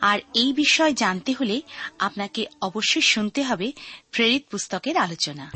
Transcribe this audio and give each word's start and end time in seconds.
আর 0.00 0.18
এই 0.34 0.52
বিষয় 0.52 0.92
জানতে 0.92 1.32
হলে 1.32 1.60
আপনাকে 1.98 2.46
অবশ্যই 2.60 3.02
শুনতে 3.02 3.42
হবে 3.42 3.72
প্রেরিত 4.12 4.44
পুস্তকের 4.50 4.96
আলোচনা। 4.96 5.50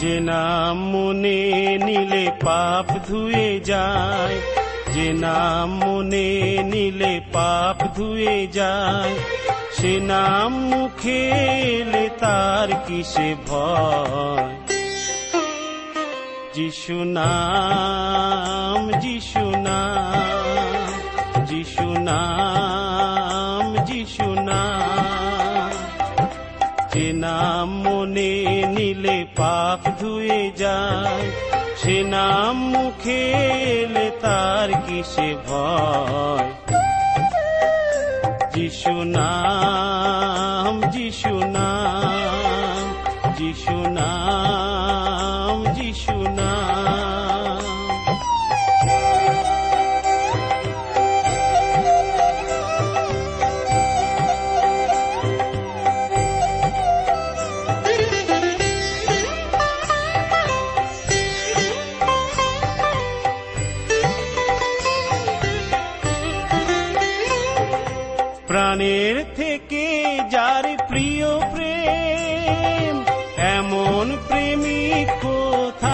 যে 0.00 0.20
নাম 0.20 0.76
মনে 0.90 1.40
নিলে 1.84 2.30
পাপ 2.40 2.86
ধুয়ে 3.08 3.60
যায় 3.60 4.49
যে 4.94 5.08
নাম 5.12 5.68
মনে 5.84 6.28
নিলে 6.72 7.20
পাপ 7.32 7.76
ধুয়ে 7.96 8.46
যায়, 8.46 9.14
সে 9.76 9.92
নাম 10.00 10.50
মুখে 10.70 11.20
এলে 11.78 12.08
তার 12.18 12.68
কিসে 12.86 13.28
ভয়? 13.48 14.48
যিশু 16.54 16.96
নাম 17.18 18.80
যিশু 19.00 19.44
নাম 19.68 20.90
যিশু 21.46 21.88
নাম 22.08 23.64
যিশু 23.86 24.28
নাম। 24.48 25.70
যে 26.92 27.06
নাম 27.12 27.68
মনে 27.82 28.32
নিলে 28.76 29.18
পাপ 29.36 29.80
ধুয়ে 30.00 30.42
যায় 30.56 31.49
সে 31.90 32.02
নাম 32.04 32.56
মুখে 32.56 33.20
এলে 33.82 34.10
তার 34.20 34.68
কিসে 34.86 35.28
ভয়? 35.46 36.50
যিশু 38.54 38.94
নাম 39.04 40.90
যিশু 40.90 41.34
নাম 41.46 42.82
যিশু 43.38 43.76
নাম। 43.90 44.69
এমন 73.90 74.10
প্রেমিক 74.28 75.08
কোথায়? 75.22 75.90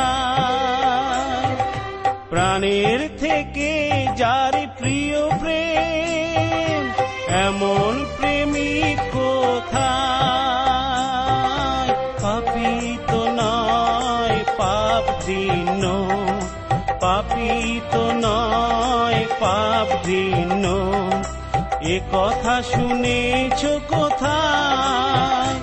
প্রাণের 2.30 3.00
থেকে 3.18 3.70
যার 4.16 4.54
প্রিয় 4.78 5.20
প্রেম, 5.40 6.82
এমন 7.46 7.92
প্রেমিক 8.16 8.98
কোথায়? 9.12 9.90
পাপি 12.22 12.72
তো 13.08 13.20
নয় 13.40 14.38
পাপ 14.56 15.04
দিন 15.26 15.82
পাপি 17.00 17.52
তো 17.92 18.04
নয় 18.24 19.20
পাপ 19.40 19.88
দিন 20.04 20.64
এ 21.86 21.96
কথা 22.12 22.54
শুনেছ 22.62 23.60
কোথায়? 23.88 25.56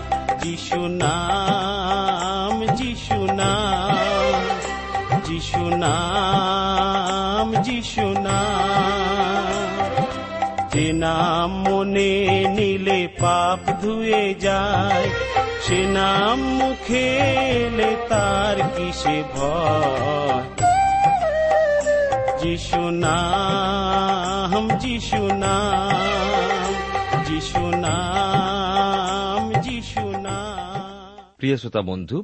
যিশু 0.44 0.82
নাম 1.02 1.43
নাম 5.84 7.48
যিশু 7.64 8.06
নাম 8.28 9.94
যে 10.74 10.86
নাম 10.94 11.50
মনে 11.64 12.14
নিলে 12.58 13.02
পাপ 13.22 13.60
ধুয়ে 13.82 14.26
যায়, 14.46 15.06
সে 15.62 15.80
নাম 15.98 16.38
মুখে 16.60 17.06
এলে 17.60 17.92
তার 18.10 18.58
কিসে 18.76 19.18
ভয়? 19.34 20.44
যিশু 22.42 22.82
নাম 23.06 24.64
যিশু 24.80 25.22
নাম 25.46 26.68
যিশু 27.26 27.64
নাম 27.86 29.42
যিশু 29.62 30.06
নাম। 30.28 31.16
প্রিয় 31.38 31.56
শ্রোতা 31.58 31.82
বন্ধু 31.82 32.18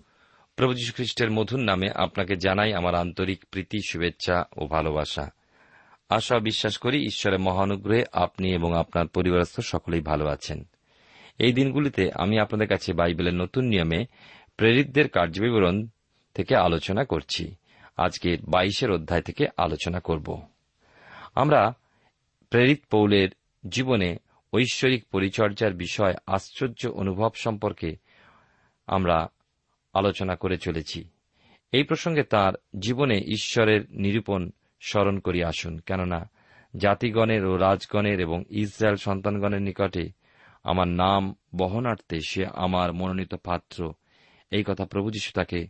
প্রভু 0.59 0.73
যীশু 0.73 0.93
খ্রিস্টের 0.93 1.31
মধুর 1.31 1.59
নামে 1.59 1.89
আপনাকে 1.95 2.35
জানাই 2.35 2.73
আমার 2.73 2.95
আন্তরিক 2.95 3.45
প্রীতি, 3.51 3.79
শুভেচ্ছা 3.89 4.43
ও 4.57 4.67
ভালোবাসা। 4.67 5.29
আশা 6.09 6.39
বিশ্বাস 6.39 6.77
করি 6.77 7.05
ঈশ্বরের 7.05 7.39
মহানুগ্রহে 7.39 8.03
আপনি 8.11 8.53
এবং 8.53 8.77
আপনার 8.77 9.07
পরিবারস্থ 9.07 9.59
সকলেই 9.59 10.01
ভালো 10.01 10.27
আছেন। 10.27 10.67
এই 11.39 11.53
দিনগুলিতে 11.53 12.11
আমি 12.13 12.39
আপনাদের 12.39 12.67
কাছে 12.67 12.93
বাইবেলের 12.93 13.33
নতুন 13.33 13.65
নিয়মে 13.65 14.05
প্রেরিতদের 14.57 15.09
কার্যবিবরণ 15.09 15.87
থেকে 16.33 16.55
আলোচনা 16.55 17.03
করছি। 17.03 17.55
আজকে 17.97 18.37
বাইশের 18.47 18.91
অধ্যায় 18.91 19.21
থেকে 19.21 19.47
আলোচনা 19.57 19.99
করব। 19.99 20.41
আমরা 21.35 21.73
প্রেরিত 22.49 22.83
পৌলের 22.91 23.29
জীবনে 23.69 24.17
ঐশ্বরিক 24.53 25.05
পরিচর্যার 25.11 25.73
বিষয়, 25.73 26.13
আশ্চর্য 26.27 26.87
অনুভব 26.87 27.29
সম্পর্কে 27.35 27.95
আমরা 28.87 29.27
আলোচনা 29.93 30.35
করে 30.35 30.57
চলেছি। 30.57 31.03
এই 31.71 31.83
প্রসঙ্গে 31.83 32.23
তার 32.23 32.53
জীবনে 32.79 33.17
ঈশ্বরের 33.17 33.81
নিরূপণ 33.89 34.49
স্মরণ 34.81 35.19
করি 35.19 35.43
আসুন, 35.43 35.79
কেননা 35.79 36.29
জাতিগণের 36.77 37.45
ও 37.45 37.57
রাজগণের 37.57 38.19
এবং 38.19 38.43
ইসরায়েল 38.49 38.95
সন্তানগণের 38.95 39.61
নিকটে 39.61 40.09
আমার 40.63 40.87
নাম 40.87 41.35
বহনার্থে 41.55 42.19
সে 42.27 42.45
আমার 42.45 42.93
মনোনীত 42.93 43.35
পাত্র। 43.35 43.93
এই 44.51 44.63
কথা 44.67 44.85
প্রভু 44.85 45.11
যীশু 45.11 45.31
তাকে 45.33 45.67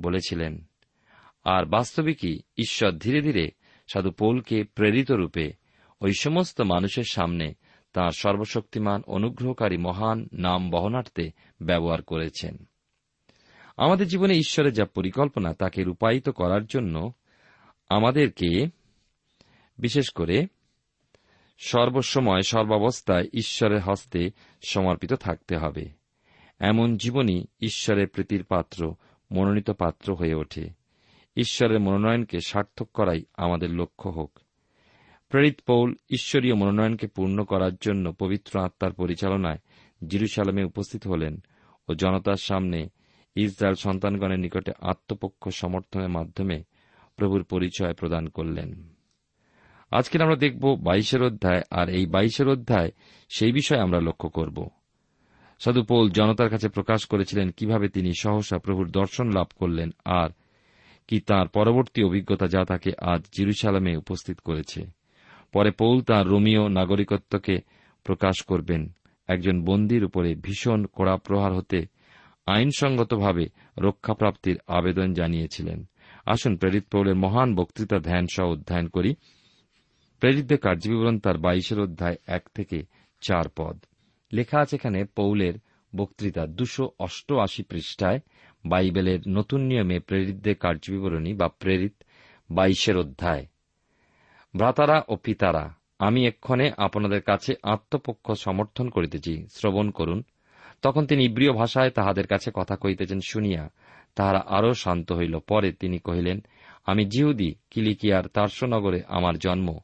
বলেছিলেন। 0.00 0.64
আর 1.44 1.64
বাস্তবিকই 1.64 2.38
ঈশ্বর 2.56 2.92
ধীরে 2.92 3.22
ধীরে 3.22 3.50
সাধু 3.92 4.10
পৌলকে 4.10 4.64
প্রেরিত 4.64 5.12
রূপে 5.12 5.52
ওই 6.00 6.12
সমস্ত 6.20 6.60
মানুষের 6.60 7.04
সামনে 7.10 7.54
তাঁর 7.92 8.12
সর্বশক্তিমান, 8.12 9.02
অনুগ্রহকারী, 9.06 9.76
মহান 9.76 10.28
নাম 10.32 10.70
বহনার্থে 10.70 11.30
ব্যবহার 11.62 12.02
করেছেন। 12.02 12.68
আমাদের 13.76 14.08
জীবনে 14.08 14.34
ঈশ্বরের 14.34 14.72
যা 14.72 14.84
পরিকল্পনা, 14.84 15.54
তাকে 15.54 15.84
রূপায়িত 15.84 16.28
করার 16.28 16.64
জন্য 16.64 17.12
আমাদেরকে, 17.88 18.66
বিশেষ 19.78 20.10
করে 20.10 20.46
সর্বসময়, 21.58 22.42
সর্বাবস্থায় 22.42 23.28
ঈশ্বরের 23.32 23.80
হস্তে 23.80 24.30
সমর্পিত 24.62 25.12
থাকতে 25.12 25.56
হবে। 25.56 25.88
এমন 26.58 26.96
জীবনই 26.96 27.44
ঈশ্বরের 27.60 28.08
প্রীতির 28.08 28.44
পাত্র, 28.44 28.94
মনোনীত 29.32 29.70
পাত্র 29.70 30.14
হয়ে 30.14 30.34
ওঠে। 30.34 30.70
ঈশ্বরের 31.36 31.80
মনোনয়নকে 31.80 32.38
সার্থক 32.46 32.88
করাই 32.94 33.24
আমাদের 33.36 33.70
লক্ষ্য 33.70 34.10
হোক। 34.10 34.38
প্রেরিত 35.28 35.60
পৌল 35.66 35.94
ঈশ্বরীয় 36.10 36.54
মনোনয়নকে 36.54 37.06
পূর্ণ 37.06 37.44
করার 37.44 37.72
জন্য 37.80 38.12
পবিত্র 38.12 38.60
আত্মার 38.60 38.92
পরিচালনায় 38.92 39.58
জিরুসালামে 40.08 40.64
উপস্থিত 40.64 41.06
হলেন 41.06 41.42
ও 41.88 41.94
জনতার 41.94 42.36
সামনে 42.36 42.88
ইসরায়েল 43.36 43.74
সন্তানগণের 43.74 44.38
নিকটে 44.38 44.72
আত্মপক্ষ 44.80 45.48
সমর্থনের 45.48 46.08
মাধ্যমে 46.08 46.62
প্রভুর 47.16 47.42
পরিচয় 47.44 47.94
প্রদান 47.94 48.28
করলেন। 48.28 48.88
আজকে 49.90 50.22
আমরা 50.22 50.36
দেখব 50.36 50.76
বাইশের 50.82 51.22
অধ্যায়, 51.22 51.62
আর 51.70 51.88
এই 51.88 52.06
বাইশের 52.06 52.48
অধ্যায় 52.48 52.90
সেই 53.28 53.52
বিষয়ে 53.52 53.80
আমরা 53.80 54.00
লক্ষ্য 54.00 54.28
করব। 54.28 54.68
সাধু 55.60 55.82
পৌল 55.82 56.10
জনতার 56.10 56.50
কাছে 56.50 56.68
প্রকাশ 56.68 57.04
করেছিলেন 57.04 57.50
কীভাবে 57.50 57.88
তিনি 57.88 58.12
সহসা 58.20 58.58
প্রভুর 58.58 58.90
দর্শন 58.90 59.30
লাভ 59.30 59.46
করলেন, 59.56 59.90
আর 60.04 60.30
কি 61.08 61.20
তার 61.20 61.48
পরবর্তী 61.48 62.02
অভিজ্ঞতা 62.02 62.46
যা 62.46 62.64
তাকে 62.64 62.92
আজ 63.00 63.20
জিরুসালামে 63.32 63.96
উপস্থিত 63.96 64.40
করেছে। 64.40 64.86
পরে 65.52 65.70
পৌল 65.70 66.00
তাঁর 66.00 66.26
রোমিও 66.26 66.68
নাগরিকত্বকে 66.68 67.58
প্রকাশ 68.04 68.42
করবেন। 68.42 68.92
একজন 69.28 69.64
বন্দির 69.64 70.04
উপরে 70.04 70.34
ভীষণ 70.34 70.86
কড়া 70.92 71.16
প্রহার 71.16 71.52
হতে 71.54 71.86
আইনসঙ্গতভাবে 72.46 73.46
রক্ষাপ্রাপ্তির 73.78 74.60
আবেদন 74.66 75.12
জানিয়েছিলেন। 75.14 75.88
আসুন 76.26 76.56
প্রেরিত 76.56 76.84
পৌলের 76.92 77.16
মহান 77.16 77.54
বক্তৃতা 77.54 77.98
ধ্যান 77.98 78.26
সহ 78.32 78.44
অধ্যয়ন 78.44 78.88
করি। 78.88 79.14
প্রেরিতদের 80.20 80.58
কার্যবিবরণ 80.58 81.18
তার 81.18 81.38
বাইশের 81.38 81.80
অধ্যায় 81.80 82.16
এক 82.26 82.48
থেকে 82.54 82.82
চার 83.20 83.48
পদ। 83.56 83.84
লেখা 84.32 84.60
আছে 84.60 84.76
এখানে, 84.76 85.04
পৌলের 85.04 85.54
বক্তৃতা 85.96 86.46
দুশো 86.46 86.90
অষ্টআশি 86.98 87.62
পৃষ্ঠায় 87.62 88.20
বাইবেলের 88.66 89.18
নতুন 89.28 89.60
নিয়মে 89.60 90.00
প্রেরিতদের 90.00 90.56
কার্যবিবরণী 90.56 91.34
বা 91.34 91.48
প্রেরিত 91.48 91.94
বাইশের 92.50 92.96
অধ্যায়। 92.96 93.46
ভ্রাতারা 94.56 95.02
ও 95.08 95.16
পিতারা, 95.16 95.74
আমি 95.98 96.26
এক্ষণে 96.26 96.70
আপনাদের 96.76 97.22
কাছে 97.22 97.54
আত্মপক্ষ 97.62 98.32
সমর্থন 98.32 98.88
করিতেছি। 98.88 99.46
শ্রবণ 99.50 99.90
করুন। 99.90 100.22
তখন 100.82 101.06
তিনি 101.06 101.24
ইব্রিয় 101.24 101.52
ভাষায় 101.52 101.90
তাহাদের 101.90 102.26
কাছে 102.26 102.50
কথা 102.54 102.76
কহিতেছেন, 102.76 103.20
শুনিয়া 103.20 103.70
তাহারা 104.14 104.44
আরও 104.46 104.74
শান্ত 104.74 105.12
হইল। 105.12 105.38
পরে 105.38 105.72
তিনি 105.72 105.98
কহিলেন, 105.98 106.40
আমি 106.86 107.04
জিহুদি, 107.04 107.54
কিলিকিয়ার 107.70 108.26
তার্সনগরে 108.26 109.02
আমার 109.08 109.38
জন্ম। 109.38 109.78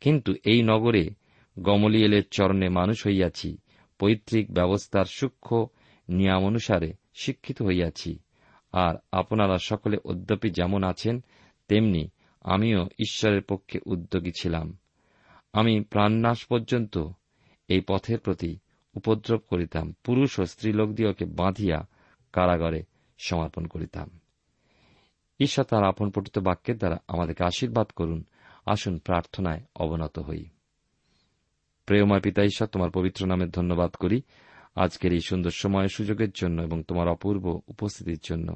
কিন্তু 0.00 0.34
এই 0.44 0.62
নগরে 0.62 1.10
গমলিয়েলের 1.58 2.22
চরণে 2.30 2.68
মানুষ 2.68 3.06
হইয়াছি, 3.06 3.58
পৈতৃক 3.98 4.50
ব্যবস্থার 4.50 5.04
সূক্ষ্ম 5.04 5.66
নিয়মানুসারে 6.08 6.92
শিক্ষিত 7.14 7.62
হইয়াছি। 7.62 8.18
আর 8.72 8.94
আপনারা 9.12 9.58
সকলে 9.58 9.96
অদ্যপি 10.04 10.50
যেমন 10.50 10.82
আছেন, 10.82 11.24
তেমনি 11.68 12.10
আমিও 12.40 12.88
ঈশ্বরের 12.98 13.42
পক্ষে 13.42 13.78
উদ্যোগী 13.86 14.30
ছিলাম। 14.40 14.76
আমি 15.52 15.80
প্রাণনাশ 15.80 16.46
পর্যন্ত 16.46 16.98
এই 17.68 17.80
পথের 17.88 18.18
প্রতি 18.18 18.58
উপদ্রব 18.94 19.40
করিতাম, 19.50 19.94
পুরুষ 20.04 20.40
ও 20.40 20.46
স্ত্রীলোকদিওকে 20.46 21.24
বাঁধিয়া 21.24 21.86
কারাগারে 22.32 22.82
সমর্পণ 23.18 23.66
করিতাম। 23.66 24.10
ঈশ্বর 25.40 25.64
তার 25.64 25.84
আপন 25.84 26.10
পঠিত 26.10 26.38
বাক্যের 26.38 26.78
দ্বারা 26.78 26.98
আমাদেরকে 27.08 27.44
আশীর্বাদ 27.44 27.86
করুন। 27.86 28.24
আসুন 28.66 28.98
প্রার্থনায় 28.98 29.62
অবনত 29.76 30.18
হই। 30.18 30.44
প্রেমময় 31.86 32.20
পিতা 32.20 32.42
ঈশ্বর 32.42 32.68
তোমার 32.68 32.90
পবিত্র 32.90 33.26
নামের 33.26 33.50
ধন্যবাদ 33.50 33.90
করি। 33.90 34.22
আজকের 34.76 35.12
এই 35.12 35.20
সুন্দর 35.20 35.50
সময় 35.50 35.88
সুযোগের 35.88 36.30
জন্য 36.30 36.62
এবং 36.62 36.82
তোমার 36.82 37.08
অপূর্ব 37.08 37.60
উপস্থিতির 37.66 38.18
জন্য 38.22 38.54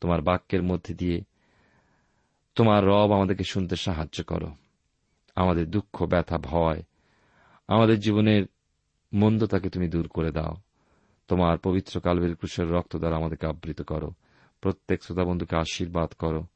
তোমার 0.00 0.22
বাক্যের 0.22 0.62
মধ্যে 0.62 0.94
দিয়ে 0.94 1.20
তোমার 2.54 2.84
রব 2.84 3.12
আমাদেরকে 3.12 3.44
শুনতে 3.44 3.76
সাহায্য 3.76 4.24
করো। 4.24 4.52
আমাদের 5.36 5.70
দুঃখ, 5.70 6.02
ব্যথা, 6.02 6.38
ভয়, 6.38 6.82
আমাদের 7.68 8.00
জীবনের 8.00 8.46
মন্দতাকে 9.14 9.70
তুমি 9.70 9.88
দূর 9.88 10.08
করে 10.08 10.30
দাও। 10.30 10.54
তোমার 11.28 11.58
পবিত্র 11.58 12.00
কালবের 12.00 12.36
ক্রুশের 12.36 12.70
রক্ত 12.70 12.96
দ্বারা 12.96 13.16
আমাদেরকে 13.16 13.46
আবৃত 13.46 13.82
করো। 13.82 14.12
প্রত্যেক 14.60 15.04
শ্রোতাবন্ধুকে 15.04 15.56
আশীর্বাদ 15.56 16.12
করো। 16.12 16.46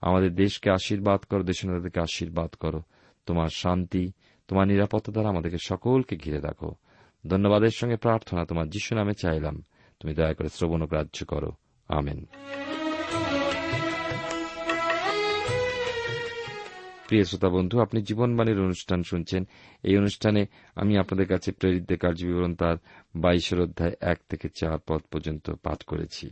আমাদের 0.00 0.34
দেশকে 0.34 0.70
আশীর্বাদ 0.70 1.20
করো 1.20 1.42
দেশনাদেরকে 1.42 2.00
আশীর্বাদ 2.00 2.50
করো। 2.50 2.82
তোমার 3.26 3.48
শান্তি, 3.48 4.12
তোমার 4.48 4.68
নিরাপত্তা 4.68 5.12
দ্বারা 5.12 5.28
আমাদেরকে 5.28 5.56
সকলকে 5.66 6.16
ঘিরে 6.16 6.40
রাখো। 6.40 6.74
ধন্যবাদের 7.28 7.70
সঙ্গে 7.74 7.96
প্রার্থনা 7.96 8.44
তোমার 8.44 8.70
যিশু 8.70 8.94
নামে 8.94 9.12
চাইলাম। 9.14 9.62
তুমি 10.00 10.14
দয়া 10.14 10.34
করে 10.34 10.48
শ্রবণ 10.48 10.86
গ্রাহ্য 10.86 11.24
করো। 11.26 11.52
আমেন। 11.88 12.26
প্রিয় 17.08 17.24
শ্রোতা 17.24 17.48
বন্ধু, 17.48 17.80
আপনি 17.80 18.02
জীবনবাণীর 18.02 18.60
অনুষ্ঠান 18.60 19.02
শুনছেন। 19.02 19.48
এই 19.82 19.98
অনুষ্ঠানে 19.98 20.46
আমি 20.74 20.98
আপনাদের 20.98 21.26
কাছে 21.26 21.52
প্রেরিতদের 21.52 21.98
কার্যবিবরণ 21.98 22.54
তার 22.54 22.76
বাইশের 23.16 23.60
অধ্যায় 23.60 23.92
এক 24.00 24.18
থেকে 24.28 24.48
চার 24.48 24.78
পদ 24.86 25.00
পর্যন্ত 25.12 25.50
পাঠ 25.50 25.82
করেছি। 25.82 26.30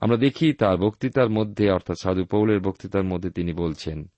আমরা 0.00 0.16
দেখি 0.16 0.52
তার 0.52 0.76
বক্তৃতার 0.76 1.30
মধ্যে, 1.30 1.70
অর্থাৎ 1.70 1.96
সাধু 2.02 2.24
পৌলের 2.24 2.60
বক্তৃতার 2.60 3.04
মধ্যে 3.04 3.30
তিনি 3.30 3.52
বলছেন, 3.52 4.10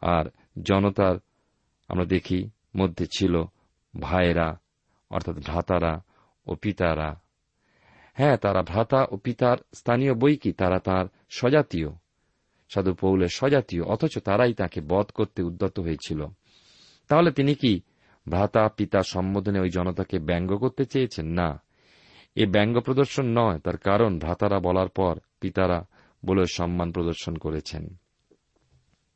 আর 0.00 0.24
জনতার 0.62 1.16
আমরা 1.88 2.04
দেখি 2.04 2.50
মধ্যে 2.76 3.06
ছিল 3.06 3.42
ভাইয়েরা, 4.00 4.60
অর্থাৎ 5.10 5.36
ভ্রাতারা 5.36 6.02
ও 6.46 6.54
পিতারা। 6.54 7.20
হ্যাঁ 8.14 8.36
তারা 8.36 8.62
ভ্রাতা 8.62 9.06
ও 9.10 9.16
পিতার 9.16 9.56
স্থানীয় 9.74 10.14
বই 10.14 10.36
কি? 10.36 10.52
তারা 10.52 10.78
তার 10.78 11.06
স্বজাতীয়। 11.30 11.88
সাধু 12.74 12.94
পৌলের 12.94 13.28
স্বজাতীয়, 13.28 13.82
অথচ 13.82 14.18
তারাই 14.18 14.52
তাকে 14.54 14.80
বধ 14.80 15.06
করতে 15.14 15.42
উদ্যত 15.42 15.80
হয়েছিল। 15.80 16.26
তাহলে 17.08 17.30
তিনি 17.30 17.54
কি 17.54 17.80
ভ্রাতা 18.28 18.68
পিতা 18.68 19.00
সম্বোধনে 19.02 19.60
ওই 19.60 19.70
জনতাকে 19.70 20.18
ব্যঙ্গ 20.18 20.56
করতে 20.56 20.84
চেয়েছেন? 20.84 21.26
না। 21.26 21.62
এ 22.36 22.46
ব্যঙ্গ 22.46 22.80
প্রদর্শন 22.80 23.26
নয়, 23.26 23.58
তার 23.58 23.76
কারণ 23.76 24.18
ভ্রাতারা 24.18 24.58
বলার 24.58 24.88
পর 24.88 25.18
পিতারা 25.40 25.86
বলে 26.24 26.44
সম্মান 26.46 26.92
প্রদর্শন 26.92 27.36
করেছেন। 27.36 27.96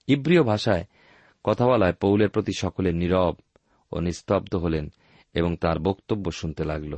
ইব্রিয় 0.07 0.43
ভাষায় 0.43 0.85
কথা 1.45 1.67
বলায় 1.67 1.93
পৌলের 1.93 2.29
প্রতি 2.29 2.53
সকলে 2.59 2.93
নীরব 2.93 3.35
ও 3.93 4.00
নিস্তব্ধ 4.00 4.55
হলেন 4.55 4.88
এবং 5.35 5.57
তার 5.57 5.79
বক্তব্য 5.79 6.31
শুনতে 6.31 6.65
লাগল, 6.65 6.95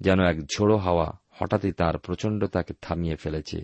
যেন 0.00 0.20
এক 0.20 0.38
ঝোড়ো 0.40 0.76
হাওয়া 0.76 1.08
হঠাৎই 1.30 1.72
তার 1.72 1.98
প্রচণ্ডতাকে 1.98 2.74
থামিয়ে 2.82 3.16
ফেলেছে। 3.16 3.58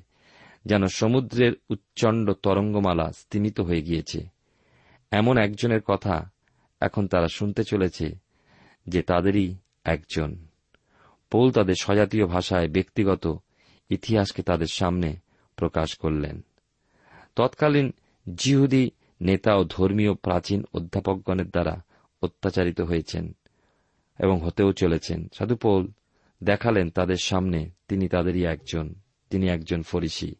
যেন 0.67 0.87
সমুদ্রের 0.87 1.53
উচ্চণ্ড 1.71 2.31
তরঙ্গমালা 2.31 3.13
স্তিমিত 3.13 3.61
হয়ে 3.61 3.83
গিয়েছে। 3.83 4.27
এমন 5.11 5.39
একজনের 5.39 5.81
কথা 5.81 6.31
এখন 6.81 7.07
তারা 7.07 7.29
শুনতে 7.29 7.65
চলেছে, 7.65 8.15
যে 8.87 9.03
তাদেরই 9.03 9.55
একজন। 9.85 10.37
পৌল 11.31 11.51
তাদের 11.51 11.75
স্বজাতীয় 11.81 12.27
ভাষায় 12.27 12.69
ব্যক্তিগত 12.69 13.39
ইতিহাসকে 13.91 14.43
তাদের 14.43 14.67
সামনে 14.67 15.17
প্রকাশ 15.57 15.97
করলেন। 15.97 16.45
তৎকালীন 17.37 17.93
জিহুদি 18.35 18.91
নেতা 19.21 19.55
ও 19.55 19.65
ধর্মীয় 19.65 20.15
প্রাচীন 20.15 20.65
অধ্যাপকগণের 20.73 21.51
দ্বারা 21.51 21.83
অত্যাচারিত 22.23 22.81
হয়েছেন 22.81 23.37
এবং 24.19 24.41
হতেও 24.41 24.73
চলেছেন। 24.73 25.29
সাধু 25.39 25.57
পৌল 25.57 25.89
দেখালেন 26.43 26.91
তাদের 26.91 27.17
সামনে 27.17 27.71
তিনি 27.89 28.09
তাদেরই 28.09 28.45
একজন, 28.45 28.95
তিনি 29.31 29.49
একজন 29.49 29.83
ফরিসি। 29.83 30.35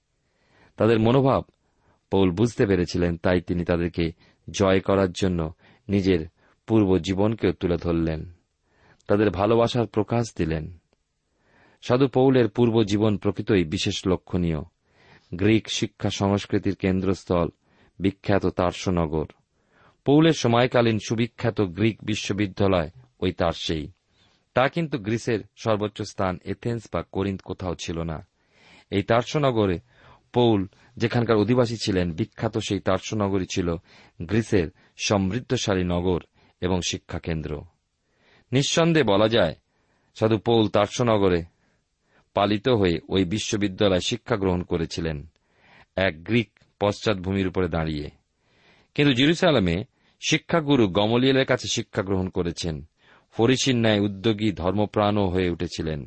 তাদের 0.77 1.01
মনোভাব। 1.01 1.45
পৌল 2.11 2.31
বুঝতে 2.31 2.67
পেরেছিলেন, 2.67 3.17
তাই 3.17 3.41
তিনি 3.41 3.65
তাদেরকে 3.65 4.13
জয় 4.51 4.81
করার 4.81 5.13
জন্য 5.13 5.53
নিজের 5.89 6.27
পূর্ব 6.67 6.99
জীবনকেও 6.99 7.53
তুলে 7.53 7.77
ধরলেন। 7.77 8.33
তাদের 9.09 9.31
ভালোবাসার 9.31 9.87
প্রকাশ 9.87 10.37
দিলেন। 10.37 10.79
সাধু 11.83 12.09
পৌলের 12.09 12.49
পূর্ব 12.49 12.83
জীবন 12.83 13.17
প্রকৃতই 13.17 13.65
বিশেষ 13.65 14.07
লক্ষণীয়। 14.07 14.61
গ্রিক 15.35 15.71
শিক্ষা 15.71 16.11
সংস্কৃতির 16.11 16.77
কেন্দ্রস্থল, 16.77 17.49
বিখ্যাত 17.99 18.47
তার্সনগর। 18.47 19.27
পৌলের 20.05 20.33
সময়কালীন 20.33 20.99
সুবিখ্যাত 20.99 21.61
গ্রিক 21.61 21.99
বিশ্ববিদ্যালয় 22.03 22.91
ওই 23.21 23.33
তার্সেই 23.33 23.89
তা 24.55 24.69
কিন্তু 24.69 24.99
গ্রিসের 24.99 25.41
সর্বোচ্চ 25.57 26.03
স্থান 26.03 26.39
এথেন্স 26.45 26.89
বা 26.93 27.03
করিন্দ 27.13 27.41
কোথাও 27.45 27.75
ছিল 27.75 28.03
না। 28.03 28.27
এই 28.91 29.03
তার্সনগরে 29.03 29.79
পৌল 30.37 30.61
যেখানকার 30.97 31.37
অধিবাসী 31.37 31.77
ছিলেন, 31.85 32.13
বিখ্যাত 32.13 32.59
সেই 32.59 32.81
তার্সনগরী 32.81 33.47
ছিল 33.55 33.69
গ্রিসের 34.23 34.69
সমৃদ্ধশালী 34.97 35.85
নগর 35.85 36.21
এবং 36.61 36.81
শিক্ষা 36.89 37.19
কেন্দ্র 37.19 37.63
নিঃসন্দেহে 38.53 39.05
বলা 39.05 39.29
যায়, 39.29 39.55
সাধু 40.15 40.39
পৌল 40.39 40.69
তার্সনগরে 40.69 41.43
পালিত 42.35 42.69
হয়ে 42.69 43.01
ওই 43.09 43.25
বিশ্ববিদ্যালয়ে 43.25 44.07
শিক্ষা 44.07 44.37
গ্রহণ 44.37 44.63
করেছিলেন, 44.63 45.27
এক 45.97 46.25
গ্রিক 46.25 46.51
পশ্চাৎভূমির 46.81 47.49
উপরে 47.49 47.69
দাঁড়িয়ে। 47.69 48.11
কিন্তু 48.95 49.13
জিরুসালামে 49.15 49.85
শিক্ষাগুরু 50.29 50.89
গমলিয়েলের 50.89 51.47
কাছে 51.47 51.69
শিক্ষা 51.73 52.03
গ্রহণ 52.03 52.29
করেছেন। 52.29 52.85
ফরিসির 53.33 53.77
ন্যায় 53.77 54.01
উদ্যোগী, 54.01 54.53
ধর্মপ্রাণও 54.53 55.29
হয়ে 55.29 55.51
উঠেছিলেন। 55.51 56.01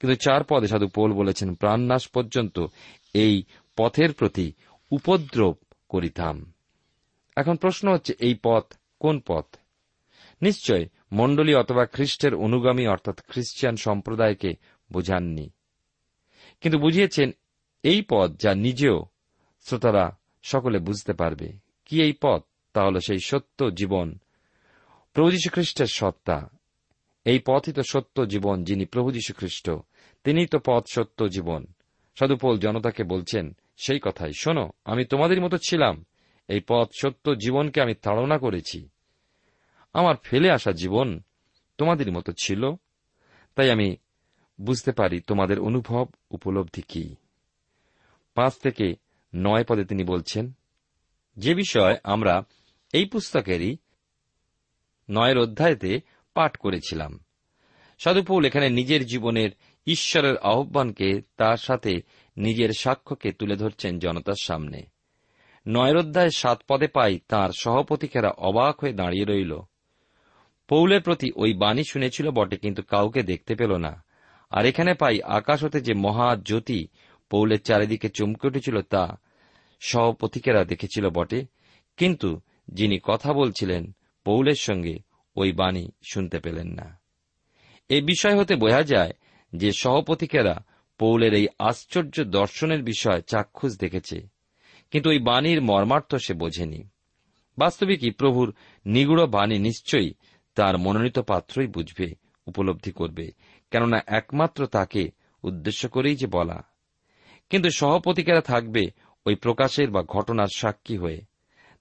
কিন্তু 0.00 0.14
চার 0.14 0.44
পদে 0.44 0.68
সাধু 0.68 0.88
পোল 0.88 1.12
বলেছেন, 1.12 1.54
প্রাণনাশ 1.54 2.08
পর্যন্ত 2.08 2.66
এই 3.14 3.42
পথের 3.76 4.12
প্রতি 4.12 4.52
উপদ্রব 4.90 5.56
করিতাম। 5.88 6.52
এখন 7.36 7.56
প্রশ্ন 7.56 7.92
হচ্ছে, 7.92 8.14
এই 8.18 8.38
পথ 8.42 8.72
কোন 9.00 9.20
পথ? 9.26 9.46
নিশ্চয় 10.42 10.88
মণ্ডলী 11.12 11.54
অথবা 11.54 11.86
খ্রিস্টের 11.86 12.34
অনুগামী, 12.34 12.86
অর্থাৎ 12.86 13.20
খ্রিস্টিয়ান 13.28 13.76
সম্প্রদায়কে 13.76 14.54
বোঝাননি। 14.92 15.50
কিন্তু 16.60 16.78
বুঝিয়েছেন, 16.78 17.30
এই 17.82 18.02
পথ 18.02 18.30
যা 18.40 18.54
নিজেও 18.54 19.04
শ্রোতারা 19.60 20.18
সকলে 20.42 20.78
বুঝতে 20.78 21.12
পারবে। 21.12 21.52
কি 21.84 22.02
এই 22.02 22.12
পথ? 22.12 22.42
তা 22.72 22.80
তাহলে 22.80 23.00
সেই 23.00 23.18
সত্য 23.18 23.70
জীবন, 23.70 24.18
প্রভু 25.12 25.30
খ্রিস্টের 25.52 25.86
সত্তা। 25.86 26.48
এই 27.24 27.38
পথই 27.46 27.72
তো 27.72 27.82
সত্য 27.82 28.26
জীবন 28.26 28.64
যিনি 28.64 28.84
প্রভু 28.84 29.10
খ্রিস্ট 29.36 29.70
তিনিই 30.24 30.46
তো 30.46 30.58
পথ 30.66 30.84
সত্য 30.88 31.28
জীবন। 31.28 31.66
সাধুপোল 32.20 32.58
জনতাকে 32.58 33.04
বলছেন, 33.04 33.56
সেই 33.76 34.00
কথাই। 34.02 34.32
শোনো, 34.40 34.70
আমি 34.84 35.04
তোমাদের 35.04 35.40
মতো 35.40 35.58
ছিলাম। 35.68 36.04
এই 36.48 36.60
পথ 36.68 36.88
সত্য 37.00 37.34
জীবনকে 37.34 37.82
আমি 37.82 37.94
তাড়না 37.94 38.38
করেছি। 38.38 38.88
আমার 39.92 40.16
ফেলে 40.16 40.50
আসা 40.50 40.72
জীবন 40.72 41.22
তোমাদের 41.78 42.12
মতো 42.12 42.32
ছিল। 42.32 42.74
তাই 43.54 43.70
আমি 43.70 43.96
বুঝতে 44.60 44.92
পারি 44.92 45.20
তোমাদের 45.20 45.60
অনুভব 45.60 46.06
উপলব্ধি 46.30 46.82
কি। 46.82 47.14
পাঁচ 48.34 48.54
থেকে 48.54 48.94
নয় 49.34 49.64
পদে 49.64 49.84
তিনি 49.84 50.04
বলছেন, 50.04 50.52
যে 51.36 51.54
বিষয় 51.54 51.96
আমরা 52.04 52.42
এই 52.92 53.04
পুস্তকেরই 53.04 53.76
নয়ের 55.10 55.38
অধ্যায়তে 55.38 56.00
পাঠ 56.34 56.56
করেছিলাম। 56.56 57.20
সাধুপৌল 57.98 58.44
এখানে 58.44 58.68
নিজের 58.70 59.06
জীবনের 59.06 59.50
ঈশ্বরের 59.86 60.36
আহ্বানকে 60.36 61.20
তার 61.36 61.56
সাথে 61.56 62.00
নিজের 62.36 62.70
সাক্ষ্যকে 62.78 63.32
তুলে 63.32 63.56
ধরছেন 63.56 63.98
জনতার 63.98 64.34
সামনে। 64.42 64.82
নয়ের 65.66 65.96
অধ্যায় 65.96 66.30
সাত 66.30 66.62
পদে 66.68 66.86
পাই 66.86 67.18
তাঁর 67.28 67.52
সহপতিকেরা 67.58 68.30
অবাক 68.30 68.80
হয়ে 68.80 68.92
দাঁড়িয়ে 68.92 69.24
রইল। 69.24 69.60
পৌলের 70.68 71.02
প্রতি 71.02 71.32
ওই 71.36 71.54
বাণী 71.54 71.82
শুনেছিল 71.90 72.30
বটে, 72.30 72.56
কিন্তু 72.56 72.82
কাউকে 72.82 73.22
দেখতে 73.22 73.54
পেল 73.54 73.76
না। 73.76 74.04
আর 74.50 74.66
এখানে 74.66 74.94
পাই 74.94 75.22
আকাশ 75.22 75.64
হতে 75.64 75.80
যে 75.80 75.94
মহা 75.94 76.36
জ্যোতি 76.36 76.88
পৌলের 77.30 77.62
চারিদিকে 77.62 78.08
চমকে 78.08 78.48
উঠেছিল, 78.48 78.82
তা 78.82 79.20
সহপথিকেরা 79.80 80.64
দেখেছিল 80.64 81.08
বটে। 81.08 81.46
কিন্তু 81.96 82.40
যিনি 82.68 82.98
কথা 83.02 83.32
বলছিলেন, 83.32 83.92
পৌলের 84.24 84.54
সঙ্গে 84.54 84.98
ওই 85.36 85.52
বাণী 85.52 85.90
শুনতে 86.12 86.38
পেলেন 86.38 86.68
না। 86.68 87.00
এ 87.88 88.00
বিষয় 88.00 88.38
হতে 88.38 88.56
বোঝা 88.56 88.82
যায় 88.82 89.10
যে 89.52 89.72
সহপথিকেরা 89.72 90.64
পৌলের 90.98 91.34
এই 91.34 91.48
আশ্চর্য 91.58 92.24
দর্শনের 92.24 92.82
বিষয় 92.82 93.20
চাক্ষুষ 93.20 93.78
দেখেছে, 93.78 94.20
কিন্তু 94.90 95.10
ওই 95.10 95.18
বাণীর 95.18 95.62
মর্মার্থ 95.62 96.14
সে 96.14 96.34
বোঝেনি। 96.34 96.88
বাস্তবিকই 97.58 98.10
প্রভুর 98.10 98.54
নিগুড় 98.86 99.26
বাণী 99.26 99.58
নিশ্চয়ই 99.58 100.14
তার 100.54 100.78
মনোনীত 100.78 101.18
পাত্রই 101.18 101.66
বুঝবে, 101.66 102.14
উপলব্ধি 102.46 102.92
করবে, 102.92 103.30
কেননা 103.70 104.00
একমাত্র 104.06 104.66
তাকে 104.66 105.10
উদ্দেশ্য 105.42 105.88
করেই 105.88 106.16
যে 106.16 106.26
বলা। 106.26 106.62
কিন্তু 107.50 107.70
সহপতিকেরা 107.70 108.40
থাকবে 108.40 108.86
ওই 109.26 109.34
প্রকাশের 109.34 109.90
বা 109.90 110.02
ঘটনার 110.02 110.46
সাক্ষী 110.56 110.96
হয়ে। 110.96 111.20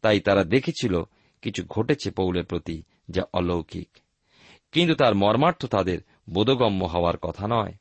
তাই 0.01 0.19
তারা 0.19 0.43
দেখেছিল 0.43 1.03
কিছু 1.41 1.63
ঘটেছে 1.65 2.11
পৌলের 2.11 2.45
প্রতি 2.45 2.83
যা 3.09 3.23
অলৌকিক। 3.33 3.89
কিন্তু 4.71 4.95
তার 4.95 5.15
মর্মার্থ 5.15 5.65
তাদের 5.65 5.99
বোধগম্য 6.29 6.85
হওয়ার 6.85 7.17
কথা 7.17 7.47
নয়, 7.49 7.73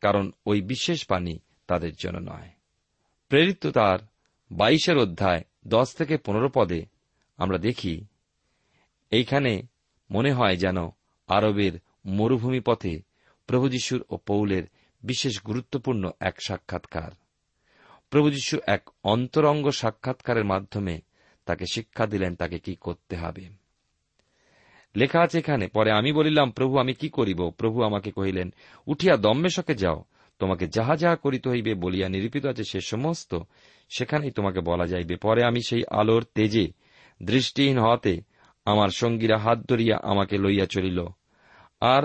কারণ 0.00 0.30
ওই 0.46 0.62
বিশেষ 0.62 1.06
বাণী 1.10 1.38
তাদের 1.66 1.92
জন্য 1.94 2.18
নয়। 2.30 2.48
প্রেরিত 3.28 3.66
তার 3.66 3.98
বাইশের 4.50 4.98
অধ্যায় 4.98 5.42
দশ 5.66 5.94
থেকে 5.94 6.16
পনেরো 6.16 6.48
পদে 6.54 6.86
আমরা 7.36 7.58
দেখি, 7.58 8.04
এইখানে 9.10 9.62
মনে 10.10 10.32
হয় 10.32 10.56
যেন 10.56 10.76
আরবের 11.26 11.72
মরুভূমি 12.06 12.60
পথে 12.60 13.02
প্রভু 13.46 13.68
যীশুর 13.68 14.04
ও 14.10 14.16
পৌলের 14.16 14.62
বিশেষ 15.02 15.42
গুরুত্বপূর্ণ 15.42 16.10
এক 16.20 16.36
সাক্ষাৎকার। 16.46 17.10
প্রভু 18.10 18.30
যীশু 18.30 18.58
এক 18.66 18.90
অন্তরঙ্গ 19.04 19.70
সাক্ষাৎকারের 19.70 20.44
মাধ্যমে 20.44 21.00
তাকে 21.44 21.64
শিক্ষা 21.72 22.06
দিলেন 22.06 22.36
তাকে 22.36 22.58
কি 22.58 22.74
করতে 22.74 23.16
হবে। 23.16 23.65
লেখা 24.96 25.20
আছে 25.20 25.38
এখানে, 25.38 25.66
পরে 25.66 25.90
আমি 25.90 26.12
বলিলাম, 26.12 26.50
প্রভু, 26.50 26.78
আমি 26.78 26.94
কি 26.94 27.08
করিব? 27.08 27.50
প্রভু 27.50 27.82
আমাকে 27.82 28.10
কহিলেন, 28.10 28.54
উঠিয়া 28.86 29.16
দম্মেশকে 29.16 29.74
যাও, 29.74 30.04
তোমাকে 30.38 30.66
যাহা 30.66 30.96
যাহা 30.96 31.16
করিতে 31.16 31.46
হইবে 31.48 31.74
বলিয়া 31.74 32.08
নিরূপিত 32.08 32.46
আছে 32.46 32.64
সে 32.64 32.80
সমস্ত, 32.80 33.38
সেখানেই 33.96 34.30
তোমাকে 34.30 34.60
বলা 34.60 34.86
যাইবে, 34.86 35.16
পরে 35.16 35.44
আমি 35.44 35.60
সেই 35.68 35.82
আলোর 35.90 36.24
তেজে, 36.34 36.66
দৃষ্টিহীন 37.22 37.78
হওয়াতে 37.78 38.20
আমার 38.64 38.88
সঙ্গীরা 38.88 39.38
হাত 39.38 39.58
ধরিয়া 39.58 39.96
আমাকে 40.02 40.38
লইয়া 40.38 40.66
চলিল। 40.66 41.06
আর 41.80 42.02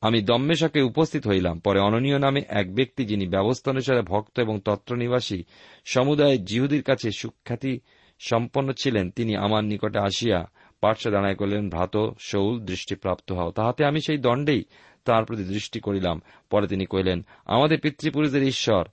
আমি 0.00 0.22
দম্মেশকে 0.22 0.80
উপস্থিত 0.82 1.26
হইলাম, 1.26 1.58
পরে 1.58 1.80
অননীয় 1.80 2.18
নামে 2.18 2.42
এক 2.48 2.74
ব্যক্তি 2.74 3.04
যিনি 3.04 3.26
ব্যবস্থা 3.26 3.70
অনুসারে 3.70 4.02
ভক্ত 4.02 4.40
এবং 4.40 4.60
তত্ত্বনিবাসী, 4.64 5.42
সমুদায়ের 5.84 6.44
জিহুদির 6.44 6.82
কাছে 6.82 7.10
সুখ্যাতি 7.10 7.80
সম্পন্ন 8.18 8.72
ছিলেন, 8.72 9.10
তিনি 9.10 9.36
আমার 9.36 9.64
নিকটে 9.64 9.98
আসিয়া 9.98 10.50
পার্শ্বে 10.80 11.10
দাঁড়ায় 11.10 11.34
করলেন, 11.34 11.70
ভ্রাত 11.70 11.96
শৌল 12.18 12.60
দৃষ্টিপ্রাপ্ত 12.60 13.32
হও। 13.32 13.50
তাহাতে 13.50 13.84
আমি 13.84 14.00
সেই 14.00 14.18
দণ্ডেই 14.18 14.64
তাঁর 15.04 15.24
প্রতি 15.24 15.44
দৃষ্টি 15.44 15.80
করিলাম। 15.80 16.22
পরে 16.50 16.66
তিনি 16.66 16.86
কহিলেন, 16.86 17.26
আমাদের 17.44 17.80
পিতৃপুরুষদের 17.80 18.42
ঈশ্বর, 18.42 18.84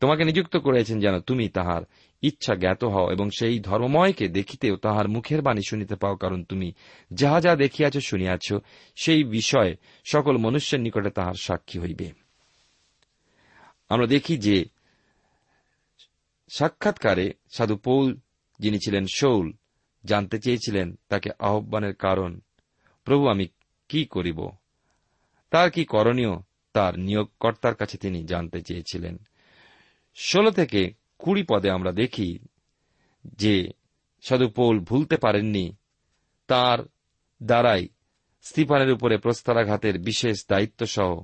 তোমাকে 0.00 0.24
নিযুক্ত 0.24 0.56
করেছেন 0.56 1.00
যেন 1.00 1.20
তুমি 1.20 1.48
তাহার 1.48 1.82
ইচ্ছা 2.22 2.54
জ্ঞাত 2.54 2.84
হও 2.84 3.10
এবং 3.10 3.30
সেই 3.30 3.58
ধর্মময়কে 3.58 4.28
দেখিতেও 4.28 4.76
তাহার 4.76 5.08
মুখের 5.08 5.42
বাণী 5.42 5.60
শুনিতে 5.68 5.96
পাও, 5.96 6.16
কারণ 6.16 6.44
তুমি 6.44 6.72
যাহা 7.12 7.40
যা 7.40 7.56
দেখিয়াছ, 7.56 7.98
শুনিয়াছ, 7.98 8.52
সেই 8.96 9.24
বিষয়ে 9.24 9.76
সকল 10.04 10.36
মনুষ্যের 10.36 10.80
নিকটে 10.80 11.10
তাহার 11.10 11.34
সাক্ষী 11.34 11.78
হইবে। 11.78 12.10
আমরা 13.88 14.06
দেখি 14.06 14.38
যে 14.38 14.64
সাক্ষাৎকারে 16.48 17.32
সাধু 17.50 17.76
পৌল 17.76 18.16
যিনি 18.58 18.78
ছিলেন 18.78 19.06
শৌল 19.14 19.52
জানতে 20.04 20.38
চেয়েছিলেন 20.38 20.98
তাকে 21.08 21.30
আহ্বানের 21.38 21.94
কারণ। 21.94 22.40
প্রভু, 23.04 23.28
আমি 23.28 23.48
কি 23.88 24.04
করিব? 24.04 24.50
তার 25.50 25.70
কি 25.70 25.84
করণীয়? 25.84 26.36
তার 26.72 26.98
নিয়োগকর্তার 26.98 27.74
কাছে 27.74 27.98
তিনি 27.98 28.24
জানতে 28.24 28.62
চেয়েছিলেন। 28.62 29.18
ষোলো 30.16 30.50
থেকে 30.50 30.94
কুড়ি 31.18 31.44
পদে 31.48 31.70
আমরা 31.70 31.92
দেখি 31.92 32.38
যে 33.24 33.72
সাধু 34.22 34.48
পৌল 34.48 34.80
ভুলতে 34.80 35.16
পারেননি। 35.16 35.76
তার 36.46 36.78
দ্বারাই 37.42 37.88
স্তিফানের 38.42 38.92
উপরে 38.92 39.18
প্রস্তারাঘাতের 39.18 39.98
বিশেষ 39.98 40.46
দায়িত্ব 40.48 40.86
সহ 40.86 41.22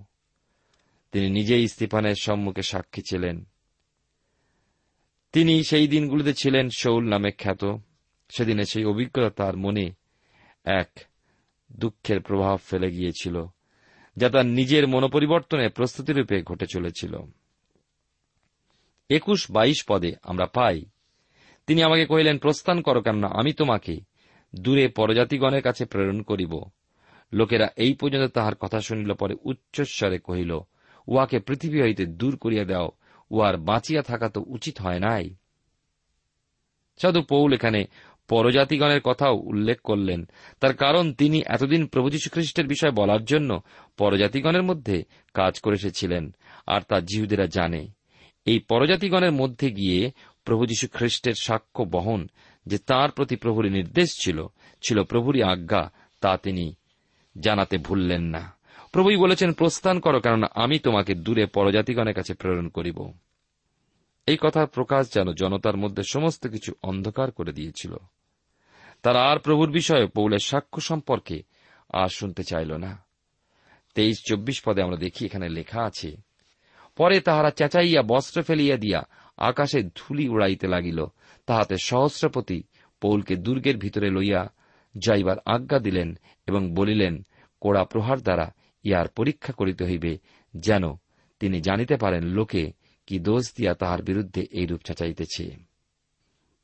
তিনি 1.12 1.30
নিজেই 1.30 1.68
স্তিফানের 1.68 2.14
সম্মুখে 2.20 2.62
সাক্ষী 2.62 3.02
ছিলেন। 3.02 3.44
তিনি 5.32 5.64
সেই 5.64 5.88
দিনগুলিতে 5.88 6.34
ছিলেন 6.34 6.68
শৌল 6.76 7.08
নামে 7.08 7.30
খ্যাত। 7.30 7.64
সেদিনে 8.28 8.64
সেই 8.64 8.84
অভিজ্ঞতা 8.84 9.30
তার 9.30 9.56
মনে 9.56 9.92
এক 10.64 10.90
দুঃখের 11.72 12.20
প্রভাব 12.20 12.56
ফেলে 12.56 12.90
গিয়েছিল, 12.90 13.46
যা 14.16 14.28
তার 14.28 14.46
নিজের 14.46 14.88
মনোপরিবর্তনে 14.88 15.68
প্রস্তুতিরূপে 15.68 16.42
ঘটে 16.42 16.66
চলেছিল। 16.70 17.18
একুশ 19.10 19.50
বাইশ 19.50 19.84
পদে 19.88 20.14
আমরা 20.22 20.46
পাই। 20.46 20.84
তিনি 21.66 21.82
আমাকে 21.82 22.06
কহিলেন, 22.06 22.38
প্রস্থান 22.38 22.82
করো 22.82 23.02
কেননা, 23.02 23.28
আমি 23.28 23.52
তোমাকে 23.52 24.00
দূরে 24.56 24.88
পরজাতিগণের 24.88 25.62
কাছে 25.62 25.84
প্রেরণ 25.84 26.22
করিব। 26.22 26.62
লোকেরা 27.32 27.68
এই 27.76 27.92
পর্যন্ত 27.92 28.32
তাহার 28.32 28.54
কথা 28.54 28.80
শুনিল, 28.80 29.14
পরে 29.14 29.36
উচ্চস্বরে 29.44 30.18
কহিল, 30.18 30.60
উহাকে 31.06 31.38
পৃথিবী 31.38 31.82
হইতে 31.82 32.06
দূর 32.06 32.36
করিয়া 32.36 32.64
দাও, 32.64 32.90
উহার 33.30 33.56
বাঁচিয়া 33.56 34.02
থাকা 34.02 34.28
তো 34.28 34.44
উচিত 34.46 34.80
হয় 34.80 34.98
নাই। 34.98 35.34
সাধু 37.02 37.22
পৌল 37.22 37.52
এখানে 37.52 37.84
পরজাতিগণের 38.28 39.00
কথাও 39.00 39.36
উল্লেখ 39.36 39.80
করলেন। 39.80 40.28
তার 40.60 40.74
কারণ 40.74 41.12
তিনি 41.12 41.42
এতদিন 41.46 41.86
প্রভু 41.86 42.10
যীশুখ্রিস্টের 42.10 42.66
বিষয় 42.66 42.90
বলার 42.90 43.24
জন্য 43.24 43.60
পরজাতিগণের 43.96 44.62
মধ্যে 44.62 45.04
কাজ 45.34 45.60
করে 45.60 45.74
এসেছিলেন, 45.74 46.34
আর 46.66 46.80
তা 46.88 47.00
জিহুদেরা 47.00 47.46
জানে। 47.46 47.88
এই 48.44 48.58
পরজাতিগণের 48.58 49.32
মধ্যে 49.32 49.70
গিয়ে 49.70 50.10
প্রভু 50.44 50.66
যীশু 50.66 50.88
খ্রিস্টের 50.92 51.34
সাক্ষ্য 51.42 51.84
বহন 51.84 52.28
যে 52.66 52.78
তার 52.78 53.10
প্রতি 53.10 53.36
প্রভুরই 53.36 53.70
নির্দেশ 53.70 54.08
ছিল 54.24 54.46
ছিল 54.82 55.02
প্রভুরই 55.02 55.42
আজ্ঞা, 55.42 55.90
তা 56.20 56.36
তিনি 56.36 56.74
জানাতে 57.38 57.78
ভুললেন 57.78 58.22
না। 58.22 58.52
প্রভুই 58.92 59.16
বলেছেন, 59.16 59.52
প্রস্থান 59.52 60.00
করো 60.00 60.20
কেননা 60.20 60.46
আমি 60.54 60.78
তোমাকে 60.78 61.14
দূরে 61.14 61.46
পরজাতিগণের 61.46 62.14
কাছে 62.14 62.34
প্রেরণ 62.34 62.68
করিব। 62.68 63.12
এই 64.26 64.36
কথার 64.40 64.66
প্রকাশ 64.66 65.14
যেন 65.14 65.32
জনতার 65.32 65.76
মধ্যে 65.76 66.02
সমস্ত 66.02 66.46
কিছু 66.46 66.72
অন্ধকার 66.82 67.30
করে 67.30 67.52
দিয়েছিল। 67.52 67.96
তারা 69.06 69.20
আর 69.30 69.38
প্রভুর 69.38 69.70
বিষয়ে 69.70 70.06
পৌলের 70.06 70.42
সাক্ষ্য 70.44 70.80
সম্পর্কে 70.80 71.42
আর 71.90 72.08
শুনতে 72.08 72.42
চাইল 72.42 72.72
না। 72.76 72.92
তেইশ 73.94 74.16
চব্বিশ 74.28 74.62
পদে 74.64 74.82
আমরা 74.82 74.96
দেখি 74.96 75.24
এখানে 75.24 75.48
লেখা 75.48 75.80
আছে, 75.82 76.10
পরে 76.96 77.20
তাহারা 77.20 77.50
চেঁচাইয়া 77.50 78.02
বস্ত্র 78.02 78.42
ফেলিয়া 78.42 78.76
দিয়া 78.76 79.00
আকাশে 79.36 79.82
ধুলি 79.82 80.28
উড়াইতে 80.28 80.66
লাগিল, 80.66 81.04
তাহাতে 81.46 81.76
সহস্রপতি 81.84 82.62
পৌলকে 83.00 83.34
দুর্গের 83.36 83.76
ভিতরে 83.76 84.10
লইয়া 84.10 84.42
যাইবার 84.94 85.36
আজ্ঞা 85.46 85.78
দিলেন 85.78 86.18
এবং 86.46 86.74
বলিলেন, 86.74 87.14
কোড়া 87.60 87.84
প্রহার 87.84 88.18
দ্বারা 88.20 88.46
ইহার 88.84 89.08
পরীক্ষা 89.08 89.52
করিতে 89.52 89.84
হইবে, 89.84 90.18
যেন 90.54 90.84
তিনি 91.40 91.60
জানিতে 91.60 91.96
পারেন 91.96 92.24
লোকে 92.24 92.72
কি 93.06 93.18
দোষ 93.18 93.44
দিয়া 93.56 93.74
তাহার 93.74 94.02
বিরুদ্ধে 94.02 94.42
এইরূপ 94.50 94.80
চাচাইতেছে। 94.80 95.44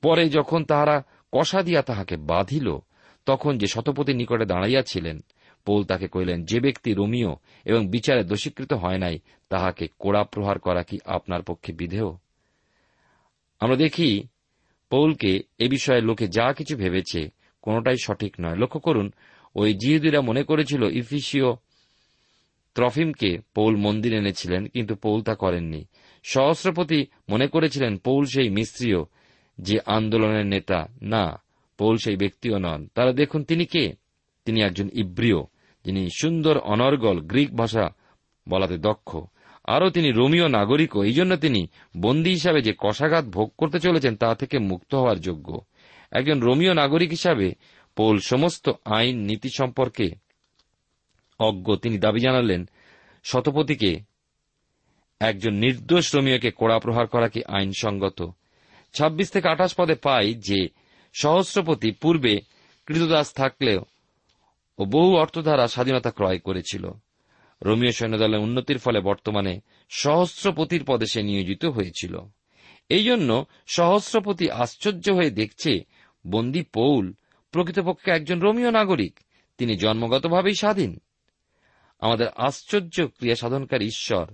পরে 0.03 0.29
যখন 0.29 0.65
তাহারা 0.65 0.97
কষা 1.33 1.63
দিয়া 1.63 1.83
তাহাকে 1.83 2.17
বাঁধিল, 2.17 2.79
তখন 3.27 3.59
যে 3.59 3.67
শতপতির 3.67 4.17
নিকটে 4.17 4.45
দাঁড়াইয়াছিলেন, 4.45 5.21
পৌল 5.65 5.85
তাকে 5.85 6.09
কহিলেন, 6.09 6.45
যে 6.45 6.61
ব্যক্তি 6.61 6.93
রোমিও 6.93 7.37
এবং 7.65 7.89
বিচারে 7.89 8.25
দোষীকৃত 8.25 8.73
হয় 8.73 8.99
নাই, 8.99 9.19
তাহাকে 9.49 9.89
কোড়া 9.99 10.25
প্রহার 10.25 10.59
করা 10.59 10.83
কি 10.83 10.99
আপনার 11.05 11.43
পক্ষে 11.43 11.73
বিধেয়? 11.73 12.11
আমরা 13.61 13.77
দেখি 13.77 14.23
পৌলকে 14.91 15.43
এ 15.59 15.69
বিষয়ে 15.69 16.01
লোকে 16.01 16.29
যা 16.29 16.53
কিছু 16.53 16.77
ভেবেছে, 16.77 17.29
কোনটাই 17.63 17.97
সঠিক 18.03 18.35
নয়। 18.41 18.57
লক্ষ্য 18.57 18.81
করুন, 18.81 19.13
ওই 19.55 19.75
জিহুদিরা 19.75 20.21
মনে 20.21 20.43
করেছিল 20.43 20.83
ইফিসীয় 20.83 21.55
ত্রফিমকে 22.75 23.39
পৌল 23.55 23.77
মন্দির 23.77 24.15
এনেছিলেন, 24.15 24.67
কিন্তু 24.67 24.95
পৌল 24.95 25.23
তা 25.23 25.35
করেননি। 25.35 25.85
সহস্রপতি 26.23 27.07
মনে 27.29 27.47
করেছিলেন 27.47 27.97
পৌল 27.97 28.25
সেই 28.25 28.49
মিস্ত্রিও 28.49 29.07
যে 29.59 29.79
আন্দোলনের 29.87 30.47
নেতা, 30.47 30.87
না, 31.03 31.43
পৌল 31.79 31.97
সেই 31.97 32.17
ব্যক্তিও 32.17 32.59
নন। 32.59 32.89
তারা 32.95 33.13
দেখুন, 33.13 33.45
তিনি 33.45 33.65
কে? 33.65 33.93
তিনি 34.45 34.63
একজন 34.63 34.89
ইব্রিয়, 34.93 35.43
যিনি 35.85 36.09
সুন্দর, 36.19 36.59
অনর্গল, 36.59 37.21
গ্রিক 37.21 37.57
ভাষা 37.57 37.91
বলাতে 38.49 38.79
দক্ষ। 38.79 39.17
আরও 39.65 39.91
তিনি 39.91 40.11
রোমিও 40.11 40.49
নাগরিকও 40.49 41.05
এই 41.05 41.13
জন্য 41.13 41.37
তিনি 41.37 41.67
বন্দী 41.97 42.31
হিসাবে 42.31 42.63
যে 42.63 42.75
কষাঘাত 42.79 43.25
ভোগ 43.25 43.53
করতে 43.59 43.81
চলেছেন, 43.81 44.17
তা 44.17 44.35
থেকে 44.35 44.59
মুক্ত 44.59 44.95
হওয়ার 44.95 45.21
যোগ্য। 45.21 45.61
একজন 46.11 46.41
রোমিও 46.41 46.75
নাগরিক 46.75 47.11
হিসাবে 47.11 47.55
পৌল 47.97 48.19
সমস্ত 48.19 48.71
আইন, 48.85 49.19
নীতি 49.19 49.49
সম্পর্কে 49.57 50.11
অজ্ঞ। 51.39 51.77
তিনি 51.77 51.99
দাবি 51.99 52.21
জানালেন 52.21 52.69
শতপতিকে 53.25 54.01
একজন 55.21 55.55
নির্দোষ 55.55 56.15
রোমিওকে 56.15 56.51
কোড়া 56.51 56.79
প্রহার 56.79 57.07
করা 57.07 57.29
কি 57.29 57.43
আইনসঙ্গত? 57.45 58.31
ছাব্বিশ 58.93 59.31
থেকে 59.31 59.49
আঠাশ 59.49 59.75
পদে 59.75 59.95
পাই 59.95 60.35
যে 60.35 60.69
সহস্রপতি 61.13 61.91
পূর্বে 61.91 62.41
কৃতদাস 62.87 63.33
থাকলেও 63.33 63.85
ও 64.79 64.85
বহু 64.85 65.17
অর্থ 65.17 65.39
দ্বারা 65.39 65.69
স্বাধীনতা 65.69 66.11
ক্রয় 66.11 66.39
করেছিল। 66.39 66.91
রোমিও 67.63 67.93
সৈন্যদলের 67.93 68.41
উন্নতির 68.41 68.79
ফলে 68.79 69.01
বর্তমানে 69.01 69.61
সহস্রপতির 69.91 70.85
পদে 70.87 71.07
সে 71.07 71.23
নিয়োজিত 71.23 71.65
হয়েছিল। 71.65 72.19
এই 72.89 73.05
জন্য 73.05 73.45
সহস্রপতি 73.67 74.51
আশ্চর্য 74.51 75.11
হয়ে 75.11 75.31
দেখছে 75.31 75.81
বন্দী 76.27 76.63
পৌল 76.63 77.15
প্রকৃতপক্ষে 77.51 78.11
একজন 78.11 78.41
রোমীয় 78.41 78.71
নাগরিক। 78.71 79.21
তিনি 79.59 79.77
জন্মগতভাবেই 79.77 80.55
স্বাধীন। 80.55 81.01
আমাদের 82.01 82.29
আশ্চর্য 82.37 83.07
ক্রিয়া 83.07 83.35
সাধনকারী 83.35 83.87
ঈশ্বর 83.87 84.27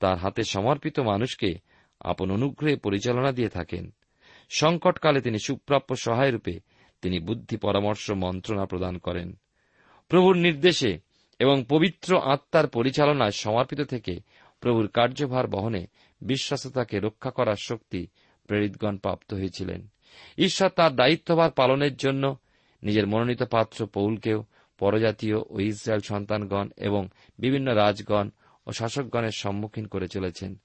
তার 0.00 0.18
হাতে 0.18 0.42
সমর্পিত 0.42 1.00
মানুষকে 1.00 1.58
আপন 2.00 2.30
অনুগ্রহে 2.30 2.76
পরিচালনা 2.76 3.32
দিয়ে 3.32 3.48
থাকেন। 3.48 3.94
সংকটকালে 4.48 5.20
তিনি 5.20 5.38
সুপ্রাপ্য 5.38 5.96
সহায় 5.96 6.30
রূপে 6.30 6.60
তিনি 7.02 7.18
বুদ্ধি 7.18 7.56
পরামর্শ 7.56 8.10
মন্ত্রণা 8.10 8.64
প্রদান 8.64 8.98
করেন। 8.98 9.38
প্রভুর 10.08 10.36
নির্দেশে 10.36 10.98
এবং 11.38 11.64
পবিত্র 11.68 12.18
আত্মার 12.18 12.68
পরিচালনায় 12.68 13.30
সমর্পিত 13.30 13.80
থেকে 13.80 14.20
প্রভুর 14.60 14.88
কার্যভার 14.88 15.46
বহনে 15.46 15.86
বিশ্বাসতাকে 16.20 17.00
রক্ষা 17.00 17.30
করার 17.30 17.56
শক্তি 17.56 18.06
প্রেরিতগণ 18.46 18.96
প্রাপ্ত 18.96 19.34
হয়েছিলেন। 19.34 19.88
ঈশ্বর 20.38 20.68
তার 20.68 20.96
দায়িত্বভার 20.96 21.50
পালনের 21.50 21.96
জন্য 21.96 22.36
নিজের 22.82 23.06
মনোনীত 23.06 23.42
পাত্র 23.42 23.86
পৌলকেও 23.86 24.44
পরজাতীয় 24.78 25.36
ও 25.50 25.60
ইসরায়েল 25.60 26.00
সন্তানগণ 26.00 26.68
এবং 26.76 27.08
বিভিন্ন 27.38 27.74
রাজগণ 27.74 28.30
ও 28.66 28.72
শাসকগণের 28.72 29.30
সম্মুখীন 29.30 29.86
করে 29.86 30.08
চলেছেন, 30.08 30.56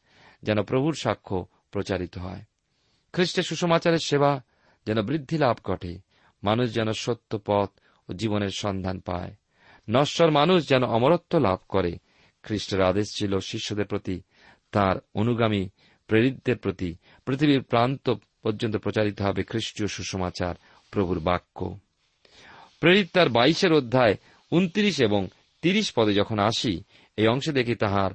যেন 0.43 0.63
প্রভুর 0.63 0.96
সাক্ষ্য 0.96 1.46
প্রচারিত 1.72 2.17
হয়। 2.17 2.41
খ্রিস্টের 3.13 3.43
সুষমাচারের 3.43 3.99
সেবা 3.99 4.41
যেন 4.86 5.02
বৃদ্ধি 5.02 5.38
লাভ 5.38 5.58
ঘটে, 5.63 5.97
মানুষ 6.43 6.73
যেন 6.73 6.91
সত্য 6.91 7.39
পথ 7.45 7.69
ও 8.10 8.13
জীবনের 8.13 8.49
সন্ধান 8.49 8.99
পায়। 8.99 9.34
নশ্বর 9.89 10.32
মানুষ 10.32 10.69
যেন 10.69 10.84
অমরত্ব 10.84 11.38
লাভ 11.38 11.60
করে, 11.69 11.97
খ্রিস্টের 12.43 12.82
আদেশ 12.82 13.15
ছিল 13.15 13.39
শিষ্যদের 13.39 13.86
প্রতি, 13.86 14.21
তার 14.71 14.95
অনুগামী 15.15 15.69
প্রেরিতদের 16.08 16.58
প্রতি। 16.58 16.95
পৃথিবীর 17.26 17.63
প্রান্ত 17.63 18.13
পর্যন্ত 18.43 18.76
প্রচারিত 18.76 19.21
হবে 19.21 19.43
খ্রিস্টীয় 19.43 19.88
সুষমাচার 19.88 20.56
প্রভুর 20.91 21.19
বাক্য। 21.19 21.78
প্রেরিত 22.80 23.08
তার 23.13 23.30
বাইশের 23.30 23.73
অধ্যায় 23.73 24.15
উনত্রিশ 24.52 25.02
এবং 25.02 25.28
তিরিশ 25.62 25.91
পদে 25.95 26.13
যখন 26.13 26.39
আসি, 26.39 26.84
এই 27.17 27.28
অংশে 27.28 27.52
দেখি 27.52 27.76
তাহার, 27.76 28.12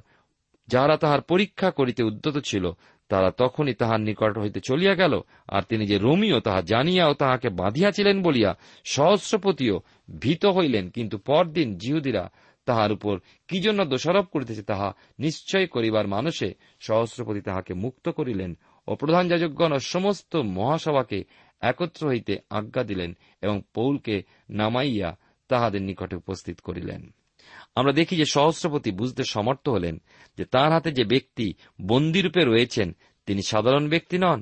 যাহারা 0.67 0.97
তাহার 0.97 1.21
পরীক্ষা 1.21 1.71
করিতে 1.71 2.03
উদ্যত 2.03 2.37
ছিল 2.37 2.71
তারা 3.09 3.31
তখনই 3.31 3.73
তাহার 3.73 4.01
নিকট 4.01 4.37
হইতে 4.37 4.59
চলিয়া 4.59 4.95
গেল, 4.95 5.21
আর 5.47 5.61
তিনি 5.61 5.85
যে 5.85 5.97
রোমিও 5.97 6.39
তাহা 6.39 6.61
জানিয়া 6.61 7.07
ও 7.07 7.13
তাহাকে 7.13 7.49
বাঁধিয়াছিলেন 7.49 8.21
বলিয়া 8.21 8.55
সহস্রপতিও 8.85 9.81
ভীত 10.19 10.45
হইলেন। 10.45 10.89
কিন্তু 10.89 11.17
পরদিন 11.17 11.77
জিহুদিরা 11.77 12.29
তাহার 12.65 12.91
উপর 12.91 13.19
কি 13.47 13.61
জন্য 13.61 13.85
দোষারোপ 13.85 14.25
করিতেছে 14.25 14.63
তাহা 14.63 14.93
নিশ্চয় 15.19 15.67
করিবার 15.67 16.07
মানুষে 16.07 16.53
সহস্রপতি 16.79 17.41
তাহাকে 17.41 17.73
মুক্ত 17.73 18.09
করিলেন 18.09 18.57
ও 18.87 18.95
প্রধান 18.95 19.27
যাজকগণ 19.27 19.77
সমস্ত 19.77 20.35
মহাসভাকে 20.35 21.23
একত্র 21.61 22.07
হইতে 22.07 22.37
আজ্ঞা 22.49 22.83
দিলেন 22.83 23.17
এবং 23.41 23.61
পৌলকে 23.73 24.23
নামাইয়া 24.49 25.17
তাহাদের 25.47 25.81
নিকটে 25.81 26.15
উপস্থিত 26.15 26.59
করিলেন। 26.59 27.13
আমরা 27.79 27.93
দেখি 27.93 28.15
যে 28.15 28.25
সহস্রপতি 28.25 28.91
বুঝতে 28.91 29.23
সমর্থ 29.23 29.69
হলেন 29.69 30.01
যে 30.37 30.45
তাঁর 30.45 30.71
হাতে 30.71 30.91
যে 30.91 31.03
ব্যক্তি 31.03 31.53
বন্দিরূপে 31.81 32.45
রয়েছেন, 32.45 32.95
তিনি 33.25 33.41
সাধারণ 33.47 33.89
ব্যক্তি 33.89 34.17
নন, 34.17 34.41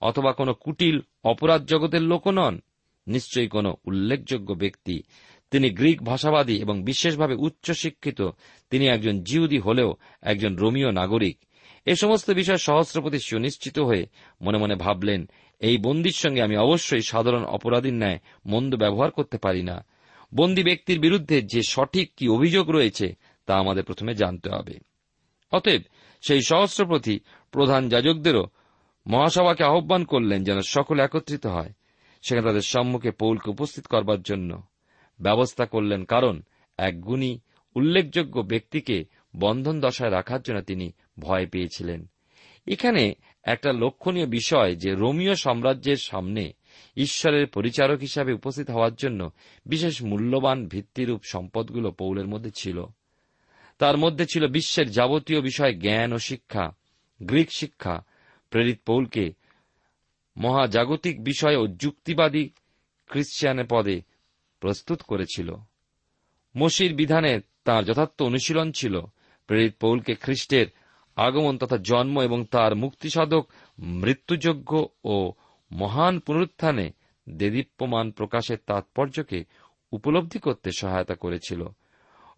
অথবা 0.00 0.32
কোন 0.32 0.52
কুটিল 0.52 1.00
অপরাধ 1.24 1.66
জগতের 1.66 2.02
লোকও 2.02 2.30
নন। 2.30 2.60
নিশ্চয়ই 3.06 3.48
কোন 3.48 3.66
উল্লেখযোগ্য 3.66 4.54
ব্যক্তি, 4.54 5.02
তিনি 5.50 5.70
গ্রিক 5.70 6.02
ভাষাবাদী 6.02 6.56
এবং 6.56 6.84
বিশেষভাবে 6.84 7.34
উচ্চশিক্ষিত, 7.34 8.22
তিনি 8.70 8.86
একজন 8.86 9.22
জিউদি 9.22 9.58
হলেও 9.58 9.96
একজন 10.22 10.56
রোমীয় 10.56 10.92
নাগরিক। 10.92 11.38
এ 11.86 11.94
সমস্ত 11.94 12.30
বিষয় 12.30 12.56
সহস্রপতি 12.56 13.18
সুনিশ্চিত 13.18 13.78
হয়ে 13.78 14.06
মনে 14.40 14.58
মনে 14.58 14.74
ভাবলেন, 14.74 15.28
এই 15.60 15.78
বন্দির 15.78 16.12
সঙ্গে 16.12 16.42
আমি 16.42 16.56
অবশ্যই 16.56 17.02
সাধারণ 17.02 17.44
অপরাধীর 17.44 17.94
ন্যায় 17.94 18.18
মন্দ 18.46 18.76
ব্যবহার 18.76 19.10
করতে 19.10 19.38
পারি 19.38 19.62
না। 19.62 19.86
বন্দী 20.34 20.62
ব্যক্তির 20.62 21.00
বিরুদ্ধে 21.00 21.42
যে 21.42 21.60
সঠিক 21.68 22.12
কি 22.16 22.28
অভিযোগ 22.28 22.70
রয়েছে 22.70 23.14
তা 23.46 23.54
আমাদের 23.54 23.84
প্রথমে 23.84 24.14
জানতে 24.14 24.50
হবে। 24.50 24.78
অতএব 25.52 25.82
সেই 26.28 26.42
সহস্রপ্রতি 26.42 27.20
প্রধান 27.50 27.88
যাজকদেরও 27.88 28.46
মহাসভাকে 29.06 29.64
আহ্বান 29.64 30.04
করলেন 30.04 30.44
যেন 30.44 30.60
সকলে 30.60 31.02
একত্রিত 31.02 31.46
হয়। 31.46 31.72
সেখানে 32.22 32.46
তাদের 32.46 32.60
সম্মুখে 32.60 33.10
পৌলকে 33.10 33.50
উপস্থিত 33.50 33.86
করবার 33.86 34.22
জন্য 34.22 34.62
ব্যবস্থা 35.20 35.64
করলেন 35.64 36.04
কারণ 36.04 36.42
এক 36.78 37.00
গুণী, 37.00 37.40
উল্লেখযোগ্য 37.74 38.40
ব্যক্তিকে 38.40 39.04
বন্ধন 39.36 39.80
দশায় 39.80 40.10
রাখার 40.10 40.42
জন্য 40.42 40.60
তিনি 40.60 40.92
ভয় 41.18 41.46
পেয়েছিলেন। 41.46 42.10
এখানে 42.66 43.14
একটা 43.44 43.72
লক্ষণীয় 43.72 44.26
বিষয় 44.26 44.74
যে 44.74 44.94
রোমীয় 44.94 45.34
সাম্রাজ্যের 45.34 45.96
সামনে 45.96 46.52
ঈশ্বরের 46.96 47.46
পরিচারক 47.46 48.00
হিসাবে 48.00 48.32
উপস্থিত 48.32 48.70
হওয়ার 48.70 48.94
জন্য 48.94 49.30
বিশেষ 49.66 50.02
মূল্যবান 50.02 50.68
ভিত্তিরূপ 50.68 51.20
সম্পদগুলো 51.22 51.90
পৌলের 51.90 52.26
মধ্যে 52.26 52.50
ছিল। 52.50 52.84
তার 53.78 53.96
মধ্যে 53.96 54.26
ছিল 54.26 54.46
বিশ্বের 54.46 54.90
যাবতীয় 54.90 55.40
বিষয়ে 55.40 55.74
জ্ঞান 55.74 56.12
ও 56.12 56.18
শিক্ষা, 56.18 56.70
গ্রিক 57.22 57.52
শিক্ষা। 57.52 58.04
প্রেরিত 58.50 58.80
পৌলকে 58.86 59.32
মহাজাগতিক 60.36 61.24
বিষয় 61.24 61.56
ও 61.56 61.66
যুক্তিবাদী 61.66 62.50
খ্রিস্টিয়ানের 63.08 63.64
পদে 63.70 64.02
প্রস্তুত 64.60 65.02
করেছিল। 65.02 65.54
মসির 66.56 66.94
বিধানে 66.94 67.40
তার 67.64 67.84
যথার্থ 67.84 68.22
অনুশীলন 68.22 68.72
ছিল। 68.72 69.00
প্রেরিত 69.46 69.74
পৌলকে 69.80 70.14
খ্রিস্টের 70.14 70.66
আগমন 71.16 71.58
তথা 71.58 71.76
জন্ম 71.76 72.20
এবং 72.20 72.44
তার 72.44 72.74
মুক্তিসাধক 72.74 73.48
মৃত্যুযোগ্য 73.78 74.88
ও 75.04 75.32
মহান 75.74 76.18
পুনরুত্থানে 76.18 76.90
দেদীপ্যমান 77.28 78.10
প্রকাশের 78.10 78.58
তাৎপর্যকে 78.66 79.44
উপলব্ধি 79.92 80.38
করতে 80.38 80.70
সহায়তা 80.78 81.14
করেছিল। 81.14 81.66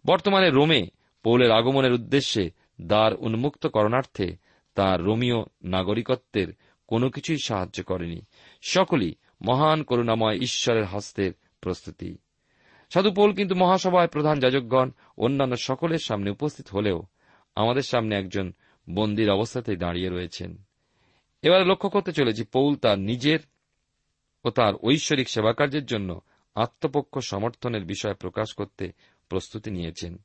বর্তমানে 0.05 0.49
রোমে 0.49 0.87
পৌলের 1.23 1.51
আগমনের 1.51 1.93
উদ্দেশ্যে 1.93 2.51
দ্বার 2.81 3.15
উন্মুক্ত 3.15 3.67
করণার্থে 3.67 4.35
তার 4.75 5.03
রোমীয় 5.03 5.35
নাগরিকত্বের 5.63 6.47
কোনো 6.87 7.09
কিছুই 7.09 7.37
সাহায্য 7.43 7.83
করেনি। 7.83 8.21
সকলই 8.61 9.15
মহান 9.41 9.83
করুণাময় 9.83 10.35
ঈশ্বরের 10.35 10.85
হস্তের 10.85 11.31
প্রস্তুতি। 11.61 12.17
সাধু 12.89 13.11
পৌল 13.11 13.33
কিন্তু 13.33 13.55
মহাসভায় 13.55 14.07
প্রধান 14.07 14.39
যাজকগণ, 14.39 14.91
অন্যান্য 15.17 15.55
সকলের 15.57 15.97
সামনে 15.97 16.29
উপস্থিত 16.29 16.67
হলেও 16.69 17.03
আমাদের 17.55 17.81
সামনে 17.81 18.15
একজন 18.15 18.53
বন্দির 18.89 19.29
অবস্থাতেই 19.29 19.75
দাঁড়িয়ে 19.75 20.09
রয়েছেন। 20.09 20.66
এবারে 21.41 21.65
লক্ষ্য 21.65 21.89
করতে 21.89 22.11
চলেছি 22.11 22.43
পৌল 22.43 22.75
তার 22.75 22.99
নিজের 22.99 23.39
ও 24.43 24.49
তার 24.49 24.73
ঐশ্বরিক 24.83 25.29
সেবাকার্যের 25.29 25.85
জন্য 25.85 26.21
আত্মপক্ষ 26.55 27.19
সমর্থনের 27.19 27.85
বিষয় 27.85 28.13
প্রকাশ 28.13 28.53
করতে 28.53 28.91
প্রস্তুতি 29.29 29.71
নিয়েছেন। 29.71 30.17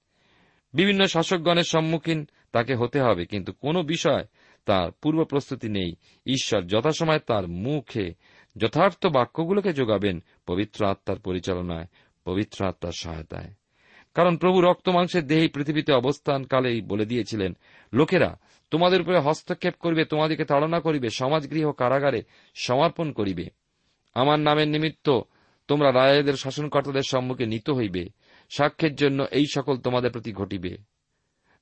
বিভিন্ন 0.75 1.05
শাসকগণের 1.05 1.65
সম্মুখীন 1.65 2.29
তাকে 2.53 2.75
হতে 2.75 3.01
হবে, 3.01 3.27
কিন্তু 3.27 3.53
কোনো 3.53 3.83
বিষয় 3.83 4.25
তার 4.65 4.93
পূর্ব 4.93 5.25
প্রস্তুতি 5.25 5.69
নেই। 5.69 5.95
ঈশ্বর 6.27 6.63
যথাসময় 6.63 7.19
তার 7.19 7.49
মুখে 7.49 8.15
যথার্থ 8.57 9.07
বাক্যগুলোকে 9.07 9.73
যোগাবেন 9.73 10.23
পবিত্র 10.47 10.87
আত্মার 10.87 11.19
পরিচালনায়, 11.19 11.87
পবিত্র 12.25 12.67
আত্মার 12.67 12.93
সহায়তায়। 12.93 13.53
কারণ 14.15 14.37
প্রভু 14.37 14.61
রক্ত 14.61 14.89
মাংসের 14.89 15.27
দেহেই 15.27 15.49
পৃথিবীতে 15.49 15.93
অবস্থানকালেই 15.93 16.81
বলে 16.81 17.07
দিয়েছিলেন, 17.07 17.57
লোকেরা 17.93 18.39
তোমাদের 18.73 19.01
উপরে 19.01 19.19
হস্তক্ষেপ 19.19 19.75
করিবে 19.81 20.05
তোমাদেরকে 20.05 20.45
তাড়না 20.45 20.81
করিবে, 20.81 21.09
সমাজগৃহ 21.11 21.73
কারাগারে 21.73 22.23
সমর্পণ 22.55 23.13
করিবে। 23.13 23.51
আমার 24.15 24.39
নামের 24.39 24.69
নিমিত্ত 24.69 25.21
তোমরা 25.69 25.93
রাজাদের 25.93 26.35
শাসনকর্তাদের 26.35 27.03
সম্মুখে 27.03 27.47
নিত 27.47 27.71
হইবে। 27.71 28.05
সাক্ষ্যের 28.51 28.95
জন্য 28.95 29.27
এই 29.31 29.47
সকল 29.55 29.77
তোমাদের 29.77 30.11
প্রতি 30.11 30.33
ঘটিবে। 30.33 30.77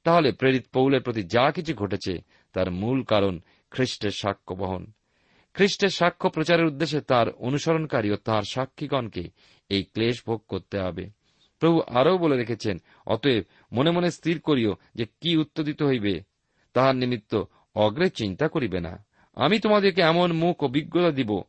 তাহলে 0.05 0.33
প্রেরিত 0.33 0.67
পৌলের 0.73 1.03
প্রতি 1.03 1.23
যা 1.23 1.51
কিছু 1.51 1.75
ঘটেছে, 1.75 2.19
তার 2.53 2.71
মূল 2.71 3.03
কারণ 3.03 3.41
খ্রিস্টের 3.71 4.11
সাক্ষ্য 4.11 4.55
বহন। 4.55 4.93
খ্রিস্টের 5.55 5.89
সাক্ষ্য 5.89 6.31
প্রচারের 6.31 6.67
উদ্দেশ্যে 6.67 7.01
তার 7.01 7.29
অনুসরণকারী 7.31 8.11
ও 8.11 8.17
তাঁর 8.17 8.43
সাক্ষীগণকে 8.43 9.25
এই 9.69 9.83
ক্লেশ 9.83 10.23
ভোগ 10.27 10.43
করতে 10.49 10.79
হবে। 10.79 11.11
প্রভু 11.59 11.81
আরও 11.81 12.19
বলে 12.19 12.37
রেখেছেন, 12.37 12.79
অতএব 13.07 13.45
মনে 13.73 13.91
মনে 13.91 14.11
স্থির 14.11 14.41
করিও 14.41 14.77
যে 14.95 15.07
কি 15.21 15.37
উত্তর 15.37 15.63
দিতে 15.63 15.85
হইবে 15.85 16.30
তাহার 16.73 16.97
নিমিত্ত 16.97 17.43
অগ্রে 17.75 18.11
চিন্তা 18.11 18.49
করিবে 18.49 18.81
না। 18.81 19.05
আমি 19.35 19.59
তোমাদেরকে 19.59 20.03
এমন 20.03 20.33
মুখ 20.33 20.63
অভিজ্ঞতা 20.63 21.11
দিব 21.11 21.43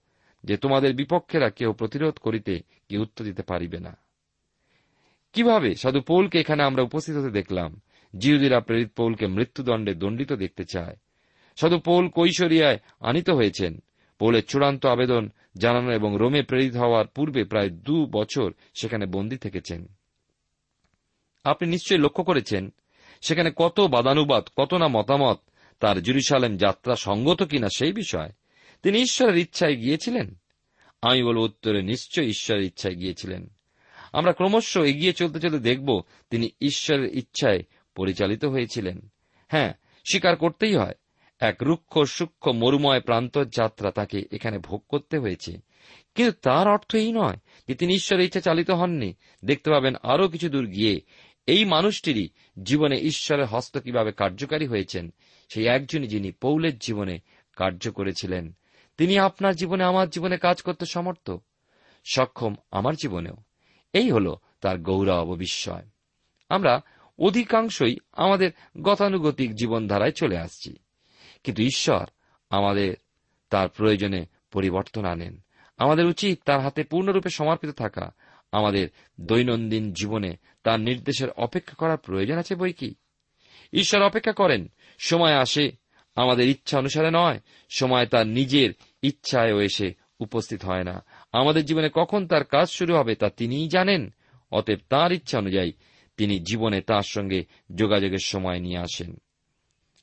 যে 0.43 0.57
তোমাদের 0.57 0.95
বিপক্ষেরা 0.95 1.49
কেউ 1.49 1.73
প্রতিরোধ 1.73 2.17
করিতে 2.17 2.61
কি 2.89 2.97
উত্তর 2.97 3.25
দিতে 3.25 3.43
পারিবে 3.43 3.79
না। 3.79 3.97
কীভাবে 5.33 5.75
সাধু 5.75 6.01
পৌলকে 6.01 6.39
এখানে 6.39 6.63
আমরা 6.63 6.83
উপস্থিত 6.83 7.15
হতে 7.15 7.29
দেখলাম? 7.29 7.81
জিহুদিরা 8.17 8.59
প্রেরিত 8.59 8.91
পৌলকে 8.95 9.27
মৃত্যুদণ্ডে 9.27 9.93
দণ্ডিত 9.93 10.33
দেখতে 10.33 10.63
চায়। 10.63 10.97
সাধু 11.55 11.79
পৌল 11.79 12.09
কৈশরিয়ায় 12.09 12.79
আনিত 12.99 13.29
হয়েছেন। 13.29 13.79
পৌলের 14.19 14.45
চূড়ান্ত 14.45 14.85
আবেদন 14.85 15.29
জানানো 15.57 15.91
এবং 15.91 16.17
রোমে 16.17 16.41
প্রেরিত 16.41 16.75
হওয়ার 16.75 17.07
পূর্বে 17.07 17.43
প্রায় 17.43 17.69
দু 17.69 18.05
বছর 18.05 18.53
সেখানে 18.73 19.05
বন্দী 19.05 19.37
থেকেছেন। 19.37 19.87
আপনি 21.43 21.69
নিশ্চয়ই 21.69 21.99
লক্ষ্য 21.99 22.23
করেছেন 22.23 22.73
সেখানে 23.21 23.51
কত 23.55 23.79
বাদানুবাদ, 23.79 24.47
কত 24.57 24.73
না 24.73 24.87
মতামত, 24.87 25.39
তার 25.79 26.01
জুরুসালেম 26.01 26.57
যাত্রা 26.57 26.95
সঙ্গত 26.95 27.43
কিনা 27.43 27.67
সেই 27.77 27.93
বিষয়, 27.93 28.31
তিনি 28.83 29.01
ঈশ্বরের 29.01 29.37
ইচ্ছায় 29.37 29.75
গিয়েছিলেন? 29.75 30.35
আমি 31.01 31.23
বলব 31.23 31.41
উত্তরে, 31.41 31.81
নিশ্চয় 31.81 32.25
ঈশ্বরের 32.25 32.63
ইচ্ছায় 32.63 32.95
গিয়েছিলেন। 32.95 33.49
আমরা 34.13 34.33
ক্রমশ 34.33 34.77
এগিয়ে 34.77 35.13
চলতে 35.13 35.39
চলতে 35.39 35.59
দেখব, 35.59 36.01
তিনি 36.29 36.49
ঈশ্বরের 36.61 37.17
ইচ্ছায় 37.17 37.63
পরিচালিত 37.95 38.45
হয়েছিলেন। 38.45 39.09
হ্যাঁ 39.47 39.73
স্বীকার 40.11 40.35
করতেই 40.35 40.75
হয়, 40.75 40.93
এক 41.39 41.55
রুক্ষ, 41.61 41.99
সূক্ষ্ম, 41.99 42.51
মরুময় 42.51 42.99
প্রান্তর 42.99 43.45
যাত্রা 43.45 43.91
তাকে 43.91 44.23
এখানে 44.31 44.57
ভোগ 44.57 44.83
করতে 44.89 45.17
হয়েছে। 45.17 45.57
কিন্তু 46.15 46.37
তার 46.41 46.67
অর্থ 46.67 46.95
এই 46.95 47.11
নয় 47.11 47.37
যে 47.67 47.75
তিনি 47.75 47.93
ঈশ্বরের 47.93 48.25
ইচ্ছা 48.25 48.39
চালিত 48.39 48.71
হননি। 48.71 49.13
দেখতে 49.45 49.71
পাবেন 49.71 49.93
আরও 50.03 50.27
কিছু 50.27 50.49
দূর 50.49 50.65
গিয়ে 50.65 51.01
এই 51.45 51.65
মানুষটিরই 51.65 52.29
জীবনে 52.63 52.99
ঈশ্বরের 52.99 53.45
হস্ত 53.45 53.77
কীভাবে 53.77 54.11
কার্যকারী 54.11 54.67
হয়েছেন, 54.67 55.13
সেই 55.49 55.67
একজনই 55.67 56.07
যিনি 56.07 56.31
পৌলের 56.31 56.77
জীবনে 56.77 57.19
কার্য 57.55 57.91
করেছিলেন। 57.91 58.55
তিনি 58.97 59.19
আপনার 59.19 59.55
জীবনে 59.55 59.83
আমার 59.83 60.09
জীবনে 60.09 60.37
কাজ 60.37 60.61
করতে 60.61 60.85
সমর্থ? 60.85 61.31
সক্ষম 62.13 62.55
আমার 62.71 62.93
জীবনেও। 62.95 63.35
এই 63.93 64.11
হল 64.11 64.35
তার 64.61 64.77
গৌরব 64.77 65.35
বিস্ময়। 65.35 65.85
আমরা 66.49 66.81
অধিকাংশই 67.19 67.97
আমাদের 68.11 68.51
গতানুগতিক 68.81 69.55
জীবনধারায় 69.55 70.11
চলে 70.11 70.37
আসছি। 70.37 70.75
কিন্তু 71.43 71.63
ঈশ্বর 71.63 72.05
আমাদের 72.49 72.93
তার 73.49 73.69
প্রয়োজনে 73.69 74.25
পরিবর্তন 74.51 75.05
আনেন। 75.05 75.41
আমাদের 75.77 76.05
উচিত 76.05 76.39
তার 76.45 76.61
হাতে 76.61 76.83
পূর্ণরূপে 76.83 77.29
সমর্পিত 77.29 77.69
থাকা 77.69 78.13
আমাদের 78.51 78.87
দৈনন্দিন 79.21 79.93
জীবনে 79.93 80.37
তার 80.63 80.79
নির্দেশের 80.79 81.29
অপেক্ষা 81.29 81.75
করার 81.75 81.97
প্রয়োজন 81.97 82.37
আছে 82.37 82.55
বই 82.55 82.73
কি? 82.73 82.95
ঈশ্বর 83.73 84.01
অপেক্ষা 84.01 84.31
করেন, 84.31 84.71
সময় 84.97 85.33
আসে 85.33 85.71
আমাদের 86.15 86.49
ইচ্ছা 86.49 86.77
অনুসারে 86.77 87.09
নয়, 87.11 87.39
সময় 87.69 88.05
তার 88.05 88.27
নিজের 88.27 88.73
ইচ্ছায়ও 89.01 89.61
এসে 89.61 89.93
উপস্থিত 90.19 90.65
হয় 90.65 90.83
না। 90.83 91.05
আমাদের 91.31 91.65
জীবনে 91.65 91.89
কখন 91.93 92.27
তার 92.27 92.43
কাজ 92.43 92.69
শুরু 92.69 92.95
হবে 92.95 93.15
তা 93.15 93.29
তিনিই 93.29 93.67
জানেন, 93.67 94.13
অতএব 94.51 94.79
তাঁর 94.89 95.11
ইচ্ছা 95.11 95.37
অনুযায়ী 95.37 95.71
তিনি 96.17 96.39
জীবনে 96.39 96.81
তার 96.81 97.01
সঙ্গে 97.01 97.45
যোগাযোগের 97.75 98.23
সময় 98.23 98.59
নিয়ে 98.59 98.77
আসেন। 98.77 99.21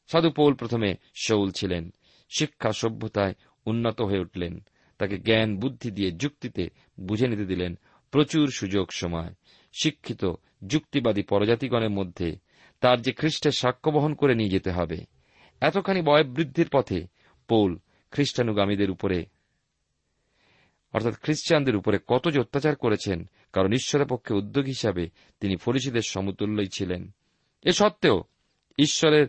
সাধু 0.09 0.31
পৌল 0.31 0.55
প্রথমে 0.55 0.95
শৌল 1.15 1.51
ছিলেন, 1.51 1.93
শিক্ষা 2.39 2.73
সভ্যতায় 2.73 3.35
উন্নত 3.67 4.01
হয়ে 4.01 4.21
উঠলেন, 4.21 4.65
তাকে 4.99 5.19
জ্ঞান, 5.19 5.57
বুদ্ধি 5.57 5.91
দিয়ে 5.91 6.13
যুক্তিতে 6.13 6.71
বুঝে 7.01 7.29
নিতে 7.29 7.45
দিলেন 7.45 7.79
প্রচুর 8.11 8.51
সুযোগ 8.51 8.93
সময়। 8.93 9.35
শিক্ষিত, 9.81 10.25
যুক্তিবাদী 10.67 11.23
পরজাতিগণের 11.23 11.91
মধ্যে 11.91 12.37
তার 12.81 13.03
যে 13.03 13.13
খ্রিস্টের 13.13 13.53
সাক্ষ্য 13.53 13.91
বহন 13.91 14.15
করে 14.15 14.35
নিয়ে 14.35 14.51
যেতে 14.51 14.71
হবে, 14.71 14.97
এতখানি 15.61 16.03
বয়বৃদ্ধির 16.03 16.69
পথে 16.73 17.07
পৌল 17.49 17.79
খ্রিস্টানুগামীদের 18.11 18.91
উপরে, 18.91 19.27
অর্থাৎ 20.93 21.15
খ্রিস্টানদের 21.21 21.77
উপরে 21.77 21.99
কত 22.07 22.29
যে 22.29 22.41
অত্যাচার 22.41 22.77
করেছেন, 22.77 23.31
কারণ 23.53 23.73
ঈশ্বরের 23.73 24.07
পক্ষে 24.07 24.35
উদ্যোগ 24.35 24.65
হিসাবে 24.65 25.11
তিনি 25.41 25.57
ফরিসিদের 25.57 26.03
সমতুল্যই 26.09 26.67
ছিলেন। 26.75 27.15
এ 27.63 27.73
সত্ত্বেও 27.73 28.25
ঈশ্বরের, 28.79 29.27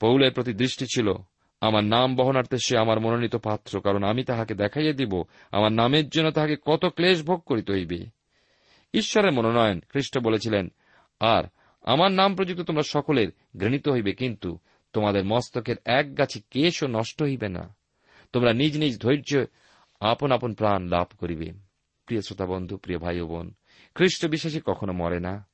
পৌলের 0.00 0.32
প্রতি 0.32 0.52
দৃষ্টি 0.52 0.86
ছিল 0.94 1.12
আমার 1.60 1.84
নাম 1.84 2.16
বহনার্থে 2.16 2.58
সে 2.58 2.78
আমার 2.78 3.00
মনোনীত 3.00 3.36
পাত্র, 3.36 3.80
কারণ 3.80 4.04
আমি 4.04 4.24
তাহাকে 4.24 4.54
দেখাইয়া 4.54 4.92
দিব, 4.92 5.24
আমার 5.52 5.72
নামের 5.72 6.08
জন্য 6.08 6.30
তাহাকে 6.30 6.56
কত 6.66 6.84
ক্লেশ 6.84 7.22
ভোগ 7.22 7.40
করিতে 7.40 7.72
হইবে। 7.72 8.06
ঈশ্বরের 8.94 9.32
মনোনয়ন 9.32 9.80
খ্রিস্ট 9.80 10.18
বলেছিলেন, 10.18 10.68
আর 11.20 11.44
আমার 11.82 12.12
নাম 12.12 12.34
প্রযুক্ত 12.34 12.62
তোমরা 12.62 12.82
সকলের 12.82 13.28
ঘৃণিত 13.60 13.88
হইবে, 13.88 14.12
কিন্তু 14.12 14.58
তোমাদের 14.92 15.24
মস্তকের 15.24 15.76
এক 15.84 16.18
গাছি 16.18 16.42
কেশও 16.50 16.86
নষ্ট 16.86 17.22
হইবে 17.22 17.48
না। 17.48 17.76
তোমরা 18.32 18.52
নিজ 18.52 18.78
নিজ 18.78 19.00
ধৈর্য 19.00 19.44
আপন 20.00 20.32
আপন 20.32 20.54
প্রাণ 20.54 20.86
লাভ 20.86 21.06
করিবে। 21.18 21.52
প্রিয় 22.06 22.22
শ্রোতা 22.22 22.46
বন্ধু, 22.46 22.76
প্রিয় 22.76 22.98
ভাই 22.98 23.20
বোন 23.20 23.54
খ্রিস্ট 23.94 24.26
বিশ্বাসী 24.26 24.60
কখনো 24.66 24.92
মরে 24.92 25.20
না। 25.20 25.46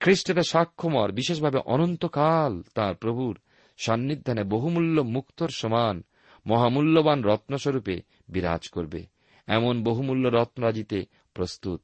খ্রিস্টের 0.00 0.42
সাক্ষ্যমর 0.42 1.12
বিশেষভাবে 1.12 1.58
অনন্তকাল 1.58 2.62
তার 2.74 2.94
প্রভুর 2.94 3.38
সান্নিধ্যানে 3.76 4.44
বহুমূল্য 4.44 5.00
মুক্তর 5.00 5.48
সমান, 5.48 6.02
মহামূল্যবান 6.46 7.24
রত্নস্বরূপে 7.24 8.00
বিরাজ 8.28 8.68
করবে। 8.68 9.06
এমন 9.46 9.82
বহুমূল্য 9.82 10.28
রত্নরাজিতে 10.28 11.06
প্রস্তুত। 11.34 11.82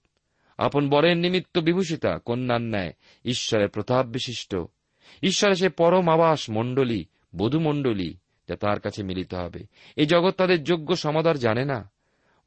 আপন 0.59 0.89
বরের 0.89 1.17
নিমিত্ত 1.17 1.59
বিভূষিতা 1.59 2.19
কন্যার 2.19 2.61
ন্যায় 2.61 2.93
ঈশ্বরের 3.25 3.69
প্রতাপ 3.69 4.07
বিশিষ্ট। 4.07 4.57
ঈশ্বরের 5.23 5.57
সে 5.57 5.69
পরম 5.69 6.09
আবাস 6.09 6.51
মণ্ডলী, 6.51 7.05
বধুমণ্ডলী, 7.37 8.15
যা 8.49 8.57
তার 8.57 8.81
কাছে 8.81 9.03
মিলিত 9.03 9.35
হবে। 9.35 9.67
এই 9.97 10.07
জগৎ 10.07 10.35
তাদের 10.35 10.65
যোগ্য 10.65 10.97
সমাদার 10.97 11.39
জানে 11.39 11.65
না। 11.65 11.91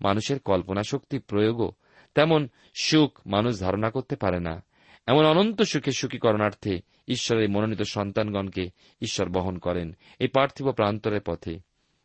মানুষের 0.01 0.39
কল্পনা 0.39 0.83
শক্তি 0.83 1.19
প্রয়োগও 1.19 1.71
তেমন 2.15 2.49
সুখ 2.81 3.19
মানুষ 3.27 3.59
ধারণা 3.59 3.89
করতে 3.89 4.15
পারে 4.15 4.39
না। 4.39 4.63
এমন 5.07 5.25
অনন্ত 5.25 5.61
সুখে 5.61 5.91
সুখী 5.91 6.17
করণার্থে 6.17 6.79
ঈশ্বরের 7.07 7.49
মনোনীত 7.49 7.81
সন্তানগণকে 7.81 8.69
ঈশ্বর 9.01 9.29
বহন 9.29 9.57
করেন 9.57 9.95
এই 10.19 10.27
পার্থিব 10.27 10.71
প্রান্তরের 10.71 11.21
পথে। 11.21 11.59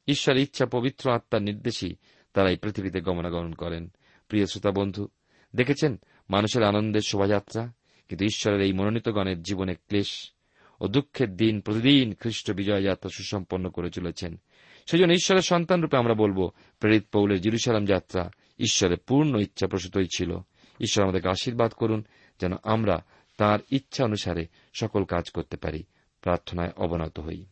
ঈশ্বরের 0.08 0.42
ইচ্ছা 0.42 0.66
পবিত্র 0.66 1.12
আত্মার 1.12 1.42
নির্দেশই 1.42 1.94
তারা 2.34 2.50
এই 2.50 2.56
পৃথিবীতে 2.56 3.00
গমনাগমন 3.00 3.52
করেন। 3.52 3.92
প্রিয় 4.28 4.46
শ্রোতা 4.46 4.70
বন্ধু, 4.70 5.08
দেখেছেন 5.56 6.00
মানুষের 6.30 6.62
আনন্দের 6.62 7.00
শোভাযাত্রা, 7.00 7.72
কিন্তু 8.08 8.24
ঈশ্বরের 8.24 8.60
এই 8.60 8.72
মনোনীত 8.72 9.08
গণের 9.08 9.42
জীবনে 9.42 9.74
ক্লেশ 9.74 10.32
ও 10.80 10.88
দুঃখের 10.88 11.36
দিন 11.36 11.60
প্রতিদিন 11.60 12.14
খ্রিস্ট 12.14 12.50
বিজয় 12.50 12.82
যাত্রা 12.82 13.10
সুসম্পন্ন 13.16 13.68
করে 13.68 13.90
চলেছেন। 13.90 14.40
সেই 14.86 15.00
জন্য 15.00 15.12
ঈশ্বরের 15.12 15.42
সন্তান 15.42 15.80
রূপে 15.80 15.96
আমরা 15.96 16.14
বলব, 16.14 16.50
প্রেরিত 16.80 17.04
পৌলের 17.12 17.40
জিরুসালাম 17.40 17.84
যাত্রা 17.84 18.30
ঈশ্বরের 18.58 18.98
পূর্ণ 18.98 19.40
ইচ্ছা 19.40 19.66
প্রসূতই 19.66 20.06
ছিল। 20.16 20.38
ঈশ্বর 20.80 21.04
আমাদেরকে 21.04 21.28
আশীর্বাদ 21.28 21.72
করুন 21.72 22.04
যেন 22.40 22.52
আমরা 22.62 23.04
তার 23.36 23.58
ইচ্ছা 23.70 24.04
অনুসারে 24.04 24.46
সকল 24.80 25.04
কাজ 25.04 25.30
করতে 25.30 25.56
পারি, 25.56 25.84
প্রার্থনায় 26.20 26.70
অবনত 26.76 27.20
হই। 27.20 27.44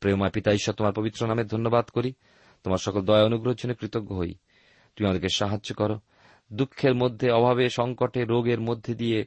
প্রেমা 0.00 0.28
পিতা 0.28 0.52
ঈশ্বর, 0.52 0.74
তোমার 0.74 0.92
পবিত্র 0.92 1.26
নামে 1.26 1.44
ধন্যবাদ 1.44 1.84
করি। 1.84 2.12
তোমার 2.64 2.78
সকল 2.78 3.02
দয়া 3.02 3.24
অনুগ্রহের 3.24 3.56
জন্য 3.56 3.74
কৃতজ্ঞ 3.74 4.16
হই। 4.16 4.34
তুমি 4.96 5.04
আমাদেরকে 5.04 5.28
সাহায্য 5.28 5.74
করো। 5.74 6.00
দুঃখের 6.52 6.94
মধ্যে, 6.94 7.30
অভাবে, 7.30 7.68
সংকটে, 7.68 8.24
রোগের 8.24 8.60
মধ্যে 8.60 8.94
দিয়ে 8.94 9.24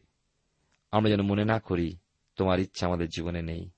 আমরা 0.91 1.09
যেন 1.09 1.21
মনে 1.21 1.45
না 1.45 1.59
করি, 1.59 1.97
তোমার 2.35 2.59
ইচ্ছা 2.59 2.87
আমাদের 2.87 3.07
জীবনে 3.07 3.41
নেই। 3.41 3.69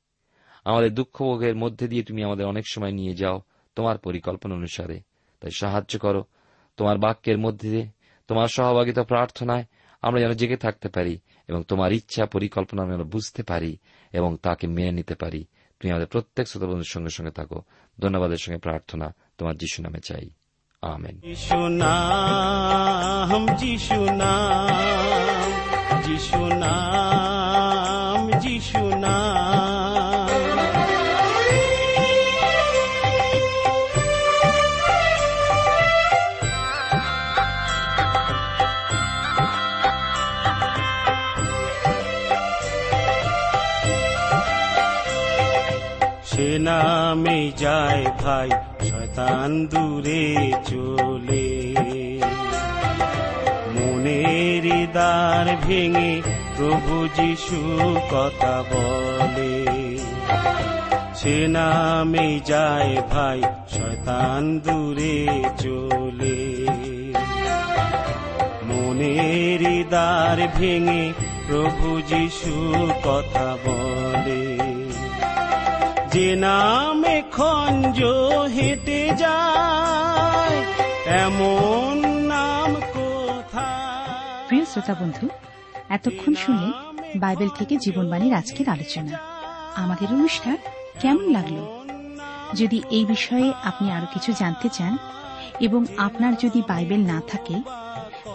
আমাদের 0.65 0.93
দুঃখ 0.93 1.23
ভোগের 1.23 1.55
মধ্যে 1.55 1.87
দিয়ে 1.87 2.03
তুমি 2.03 2.23
আমাদের 2.23 2.45
অনেক 2.45 2.63
সময় 2.67 2.91
নিয়ে 2.91 3.13
যাও, 3.13 3.41
তোমার 3.75 3.97
পরিকল্পনা 3.97 4.55
অনুসারে। 4.55 5.01
তাই 5.39 5.51
সাহায্য 5.51 5.99
করো। 5.99 6.23
তোমার 6.77 6.97
বাক্যের 6.97 7.37
মধ্যে 7.37 7.69
দিয়ে, 7.69 7.87
তোমার 8.27 8.47
সহভাগিতা 8.47 9.03
প্রার্থনায় 9.03 9.65
আমরা 10.03 10.19
যেন 10.19 10.31
জেগে 10.31 10.57
থাকতে 10.57 10.89
পারি 10.89 11.19
এবং 11.47 11.63
তোমার 11.63 11.91
ইচ্ছা 11.91 12.25
পরিকল্পনা 12.25 12.85
যেন 12.85 13.03
বুঝতে 13.03 13.43
পারি 13.43 13.77
এবং 14.11 14.37
তাকে 14.37 14.67
মেনে 14.67 14.91
নিতে 14.91 15.15
পারি। 15.15 15.45
তুমি 15.79 15.91
আমাদের 15.91 16.07
প্রত্যেক 16.07 16.47
শ্রোতাবন্ধুর 16.47 16.85
সঙ্গে 16.85 17.09
সঙ্গে 17.09 17.31
থাকো। 17.31 17.61
ধন্যবাদের 17.99 18.37
সঙ্গে 18.37 18.59
প্রার্থনা 18.59 19.15
তোমার 19.37 19.57
যিশু 19.57 19.81
নামে 19.81 19.99
চাই। 19.99 20.29
আমেন। 20.81 21.19
যিশু 21.19 21.69
নাম 21.69 23.55
যিশু 26.05 26.45
নাম 26.45 28.39
যিশু 28.39 28.89
নাম। 28.89 29.32
যায় 47.83 48.05
ভাই, 48.19 48.49
শয়তান 48.89 49.65
দূরে 49.65 50.51
চলে। 50.65 51.49
মনের 53.75 54.91
দ্বার 54.91 55.45
ভেঙে 55.67 56.21
প্রভু 56.57 57.07
যিশু 57.07 57.61
কথা 58.11 58.63
বলে। 58.71 59.55
সে 61.15 61.47
নামে 61.47 62.39
যায় 62.45 62.95
ভাই, 63.11 63.41
শয়তান 63.69 64.59
দূরে 64.59 65.27
চলে। 65.57 66.39
মনের 68.67 69.89
দ্বার 69.89 70.47
ভেঙে 70.59 71.13
প্রভু 71.47 72.01
যিশু 72.01 72.55
কথা 73.03 73.57
বলে। 73.65 74.42
যে 76.13 76.35
নামে 76.35 77.23
খঞ্জ 77.31 78.03
হেঁটে 78.53 79.09
যায় 79.17 80.57
এমন 81.05 82.07
নাম 82.07 82.73
কোথায়? 82.73 84.47
প্রিয় 84.47 84.65
শ্রোতা 84.65 84.93
বন্ধু 84.93 85.29
এতক্ষণ 85.89 86.35
শুনলেন 86.35 86.71
বাইবেল 87.19 87.49
থেকে 87.55 87.77
জীবনবাণীর 87.77 88.33
আজকের 88.33 88.69
আলোচনা। 88.69 89.17
আমাদের 89.75 90.07
অনুষ্ঠান 90.07 90.57
কেমন 90.99 91.31
লাগল? 91.31 91.83
যদি 92.53 92.81
এই 92.89 93.05
বিষয়ে 93.05 93.53
আপনি 93.63 93.91
আরও 93.91 94.05
কিছু 94.13 94.33
জানতে 94.39 94.69
চান 94.69 94.97
এবং 95.59 95.85
আপনার 95.97 96.33
যদি 96.35 96.61
বাইবেল 96.67 97.05
না 97.05 97.21
থাকে 97.27 97.55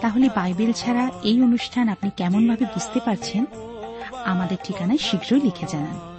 তাহলে 0.01 0.29
বাইবেল 0.35 0.71
ছাড়া 0.73 1.09
এই 1.23 1.41
অনুষ্ঠান 1.41 1.89
আপনি 1.89 2.09
কেমনভাবে 2.17 2.65
বুঝতে 2.65 2.99
পারছেন 3.05 3.45
আমাদের 4.25 4.57
ঠিকানায় 4.63 4.97
শীঘ্রই 4.97 5.41
লিখে 5.41 5.65
জানান। 5.69 6.18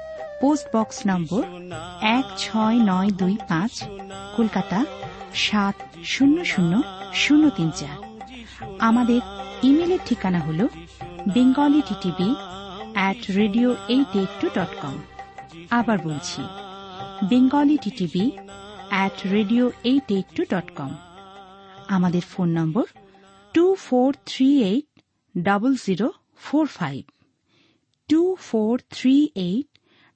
post 0.41 0.67
box 0.75 0.97
number 1.05 1.43
এক 2.17 2.25
ছয় 2.37 2.77
নয় 2.89 3.09
দুই 3.11 3.35
পাঁচ, 3.49 3.73
কলকাতা 4.37 4.79
সাত 5.45 5.75
শূন্য 6.03 6.37
শূন্য 6.45 6.73
শূন্য 7.13 7.43
তিন 7.57 7.69
চার। 7.79 7.97
আমাদের 8.79 9.21
ইমেলের 9.63 10.01
ঠিকানা 10.05 10.39
হল 10.39 10.61
Bengali 11.35 11.81
TTV 11.87 12.29
at 12.93 13.21
radio 13.39 13.69
eight 13.87 14.11
eight 14.15 14.31
two 14.41 14.47
dot 14.57 14.71
com 14.81 14.95
আবার 15.69 15.97
বলছি 16.07 16.41
Bengali 17.29 17.77
TTV 17.83 18.25
at 18.91 19.15
radio 19.35 19.65
eight 19.83 20.07
eight 20.15 20.27
two 20.35 20.43
dot 20.53 20.67
com 20.77 20.91
আমাদের 21.87 22.23
phone 22.31 22.49
number 22.59 22.85
two 23.53 23.65
four 23.85 24.09
three 24.25 24.49
eight 24.63 24.87
double 25.35 25.71
zero 25.85 26.07
four 26.37 26.65
five 26.77 27.01
two 28.09 28.21
four 28.49 28.71
three 28.95 29.15
eight 29.47 29.67